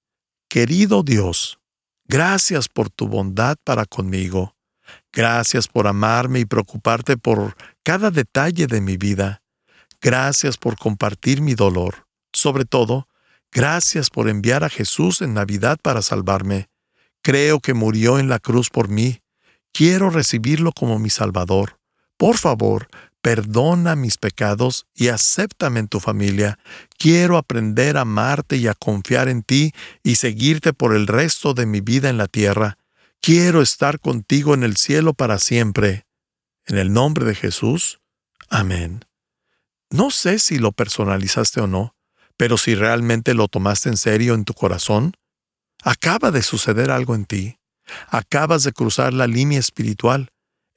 Querido 0.49 1.03
Dios, 1.03 1.58
Gracias 2.11 2.69
por 2.69 2.89
tu 2.89 3.07
bondad 3.07 3.59
para 3.65 3.85
conmigo. 3.85 4.57
Gracias 5.13 5.69
por 5.69 5.87
amarme 5.87 6.41
y 6.41 6.47
preocuparte 6.47 7.19
por 7.19 7.55
cada 7.85 8.11
detalle 8.11 8.67
de 8.67 8.81
mi 8.81 8.97
vida. 8.97 9.43
Gracias 10.01 10.57
por 10.57 10.79
compartir 10.79 11.43
mi 11.43 11.55
dolor. 11.55 12.07
Sobre 12.33 12.65
todo, 12.65 13.09
gracias 13.53 14.09
por 14.09 14.31
enviar 14.31 14.65
a 14.65 14.71
Jesús 14.71 15.21
en 15.21 15.35
Navidad 15.35 15.79
para 15.83 16.01
salvarme. 16.01 16.71
Creo 17.23 17.61
que 17.61 17.75
murió 17.75 18.19
en 18.19 18.31
la 18.31 18.39
cruz 18.39 18.71
por 18.71 18.89
mí. 18.89 19.21
Quiero 19.75 20.09
recibirlo 20.09 20.73
como 20.73 20.99
mi 20.99 21.11
Salvador. 21.11 21.79
Por 22.17 22.39
favor, 22.39 22.89
perdona 23.29 23.95
mis 23.95 24.17
pecados 24.17 24.87
y 24.95 25.09
acéptame 25.09 25.81
en 25.81 25.89
tu 25.89 26.01
familia. 26.01 26.59
Quiero 26.97 27.37
aprender 27.37 27.99
a 27.99 28.01
amarte 28.01 28.57
y 28.57 28.69
a 28.69 28.73
confiar 28.73 29.29
en 29.29 29.43
ti 29.43 29.75
y 30.03 30.15
seguirte 30.15 30.73
por 30.73 30.97
el 30.97 31.07
resto 31.07 31.53
de 31.53 31.67
mi 31.67 31.83
vida 31.83 32.09
en 32.09 32.17
la 32.17 32.27
tierra. 32.27 32.79
Quiero 33.21 33.61
estar 33.61 34.01
contigo 34.01 34.55
en 34.55 34.63
el 34.63 34.79
cielo 34.79 35.13
para 35.13 35.39
siempre. 35.39 36.07
En 36.65 36.79
el 36.79 36.91
nombre 36.91 37.27
de 37.27 37.35
Jesús. 37.35 38.01
Amén. 38.49 39.05
No 39.91 40.11
sé 40.11 40.39
si 40.39 40.59
lo 40.59 40.73
personalizaste 40.73 41.61
o 41.61 41.67
no, 41.67 41.95
pero 42.39 42.57
si 42.57 42.75
realmente 42.75 43.35
lo 43.35 43.49
tomaste 43.49 43.91
en 43.91 43.99
serio 43.99 44.33
en 44.33 44.47
tu 44.47 44.55
corazón, 44.55 45.13
acaba 45.83 46.31
de 46.31 46.41
suceder 46.41 46.91
algo 46.91 47.15
en 47.15 47.27
ti. 47.27 47.59
Acabas 48.09 48.63
de 48.63 48.73
cruzar 48.73 49.13
la 49.13 49.27
línea 49.27 49.59
espiritual 49.59 50.31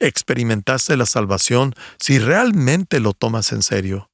experimentaste 0.06 0.96
la 0.96 1.06
salvación 1.06 1.74
si 1.98 2.18
realmente 2.18 3.00
lo 3.00 3.12
tomas 3.12 3.52
en 3.52 3.62
serio. 3.62 4.10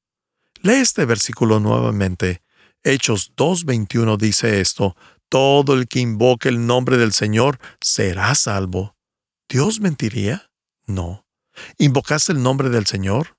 Lee 0.61 0.73
este 0.73 1.05
versículo 1.05 1.59
nuevamente. 1.59 2.41
Hechos 2.83 3.33
2.21 3.35 4.17
dice 4.17 4.61
esto, 4.61 4.95
Todo 5.29 5.73
el 5.73 5.87
que 5.87 5.99
invoque 5.99 6.49
el 6.49 6.65
nombre 6.65 6.97
del 6.97 7.13
Señor 7.13 7.59
será 7.81 8.35
salvo. 8.35 8.95
¿Dios 9.49 9.79
mentiría? 9.79 10.51
No. 10.85 11.25
¿Invocaste 11.77 12.31
el 12.31 12.41
nombre 12.41 12.69
del 12.69 12.85
Señor? 12.85 13.37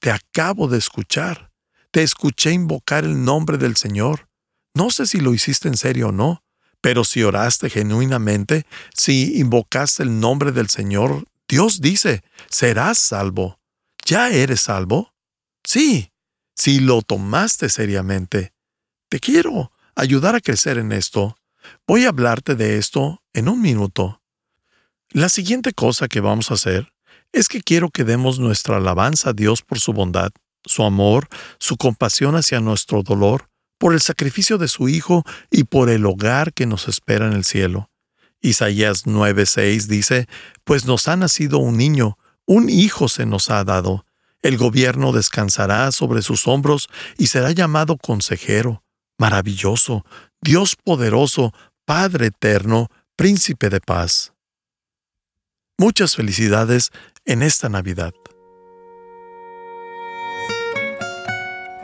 Te 0.00 0.10
acabo 0.10 0.68
de 0.68 0.78
escuchar. 0.78 1.50
Te 1.90 2.02
escuché 2.02 2.52
invocar 2.52 3.04
el 3.04 3.24
nombre 3.24 3.58
del 3.58 3.76
Señor. 3.76 4.28
No 4.74 4.90
sé 4.90 5.06
si 5.06 5.20
lo 5.20 5.34
hiciste 5.34 5.68
en 5.68 5.76
serio 5.76 6.08
o 6.08 6.12
no, 6.12 6.42
pero 6.80 7.04
si 7.04 7.22
oraste 7.22 7.68
genuinamente, 7.68 8.64
si 8.94 9.38
invocaste 9.38 10.02
el 10.02 10.20
nombre 10.20 10.52
del 10.52 10.68
Señor 10.68 11.24
Dios 11.50 11.80
dice, 11.80 12.22
serás 12.48 12.96
salvo. 12.96 13.58
¿Ya 14.06 14.30
eres 14.30 14.60
salvo? 14.60 15.12
Sí, 15.64 16.12
si 16.54 16.78
lo 16.78 17.02
tomaste 17.02 17.68
seriamente. 17.68 18.54
Te 19.08 19.18
quiero 19.18 19.72
ayudar 19.96 20.36
a 20.36 20.40
crecer 20.40 20.78
en 20.78 20.92
esto. 20.92 21.36
Voy 21.88 22.04
a 22.04 22.10
hablarte 22.10 22.54
de 22.54 22.78
esto 22.78 23.24
en 23.32 23.48
un 23.48 23.60
minuto. 23.60 24.22
La 25.10 25.28
siguiente 25.28 25.72
cosa 25.72 26.06
que 26.06 26.20
vamos 26.20 26.52
a 26.52 26.54
hacer 26.54 26.92
es 27.32 27.48
que 27.48 27.62
quiero 27.62 27.90
que 27.90 28.04
demos 28.04 28.38
nuestra 28.38 28.76
alabanza 28.76 29.30
a 29.30 29.32
Dios 29.32 29.62
por 29.62 29.80
su 29.80 29.92
bondad, 29.92 30.30
su 30.64 30.84
amor, 30.84 31.26
su 31.58 31.76
compasión 31.76 32.36
hacia 32.36 32.60
nuestro 32.60 33.02
dolor, 33.02 33.50
por 33.76 33.92
el 33.92 34.00
sacrificio 34.00 34.56
de 34.56 34.68
su 34.68 34.88
Hijo 34.88 35.24
y 35.50 35.64
por 35.64 35.90
el 35.90 36.06
hogar 36.06 36.52
que 36.52 36.66
nos 36.66 36.86
espera 36.86 37.26
en 37.26 37.32
el 37.32 37.44
cielo. 37.44 37.89
Isaías 38.40 39.06
9:6 39.06 39.86
dice, 39.86 40.28
Pues 40.64 40.86
nos 40.86 41.08
ha 41.08 41.16
nacido 41.16 41.58
un 41.58 41.76
niño, 41.76 42.18
un 42.46 42.68
hijo 42.70 43.08
se 43.08 43.26
nos 43.26 43.50
ha 43.50 43.62
dado. 43.64 44.06
El 44.42 44.56
gobierno 44.56 45.12
descansará 45.12 45.92
sobre 45.92 46.22
sus 46.22 46.48
hombros 46.48 46.88
y 47.18 47.26
será 47.26 47.50
llamado 47.52 47.98
consejero, 47.98 48.82
maravilloso, 49.18 50.04
Dios 50.40 50.76
poderoso, 50.82 51.52
Padre 51.84 52.26
eterno, 52.26 52.88
príncipe 53.16 53.68
de 53.68 53.80
paz. 53.80 54.32
Muchas 55.76 56.16
felicidades 56.16 56.90
en 57.26 57.42
esta 57.42 57.68
Navidad. 57.68 58.14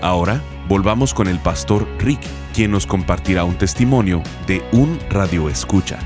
Ahora 0.00 0.40
volvamos 0.68 1.12
con 1.12 1.26
el 1.26 1.40
pastor 1.40 1.88
Rick, 1.98 2.20
quien 2.54 2.70
nos 2.70 2.86
compartirá 2.86 3.42
un 3.42 3.58
testimonio 3.58 4.22
de 4.46 4.62
un 4.70 5.00
radio 5.10 5.48
escucha. 5.48 5.98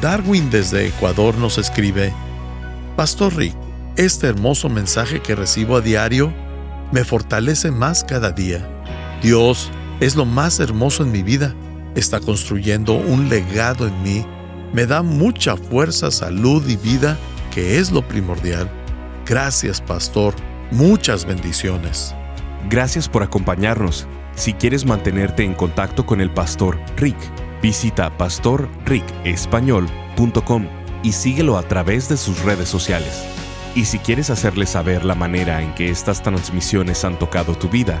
Darwin 0.00 0.48
desde 0.48 0.86
Ecuador 0.86 1.36
nos 1.38 1.58
escribe, 1.58 2.12
Pastor 2.94 3.34
Rick, 3.34 3.56
este 3.96 4.28
hermoso 4.28 4.68
mensaje 4.68 5.20
que 5.20 5.34
recibo 5.34 5.78
a 5.78 5.80
diario 5.80 6.32
me 6.92 7.04
fortalece 7.04 7.72
más 7.72 8.04
cada 8.04 8.30
día. 8.30 8.64
Dios 9.22 9.72
es 10.00 10.16
lo 10.16 10.24
más 10.24 10.60
hermoso 10.60 11.02
en 11.02 11.12
mi 11.12 11.22
vida. 11.22 11.54
Está 11.94 12.20
construyendo 12.20 12.94
un 12.94 13.28
legado 13.28 13.86
en 13.86 14.02
mí. 14.02 14.24
Me 14.72 14.86
da 14.86 15.02
mucha 15.02 15.56
fuerza, 15.56 16.10
salud 16.10 16.66
y 16.68 16.76
vida, 16.76 17.18
que 17.54 17.78
es 17.78 17.92
lo 17.92 18.02
primordial. 18.02 18.70
Gracias, 19.26 19.80
pastor. 19.80 20.34
Muchas 20.70 21.24
bendiciones. 21.24 22.14
Gracias 22.70 23.08
por 23.08 23.22
acompañarnos. 23.22 24.06
Si 24.34 24.54
quieres 24.54 24.86
mantenerte 24.86 25.44
en 25.44 25.54
contacto 25.54 26.06
con 26.06 26.20
el 26.20 26.30
pastor 26.30 26.78
Rick, 26.96 27.16
visita 27.60 28.16
pastorricespañol.com 28.16 30.66
y 31.02 31.12
síguelo 31.12 31.58
a 31.58 31.62
través 31.62 32.08
de 32.08 32.16
sus 32.16 32.42
redes 32.42 32.68
sociales. 32.68 33.24
Y 33.74 33.86
si 33.86 33.98
quieres 33.98 34.30
hacerle 34.30 34.66
saber 34.66 35.04
la 35.04 35.14
manera 35.14 35.62
en 35.62 35.74
que 35.74 35.90
estas 35.90 36.22
transmisiones 36.22 37.04
han 37.04 37.18
tocado 37.18 37.54
tu 37.54 37.68
vida, 37.68 38.00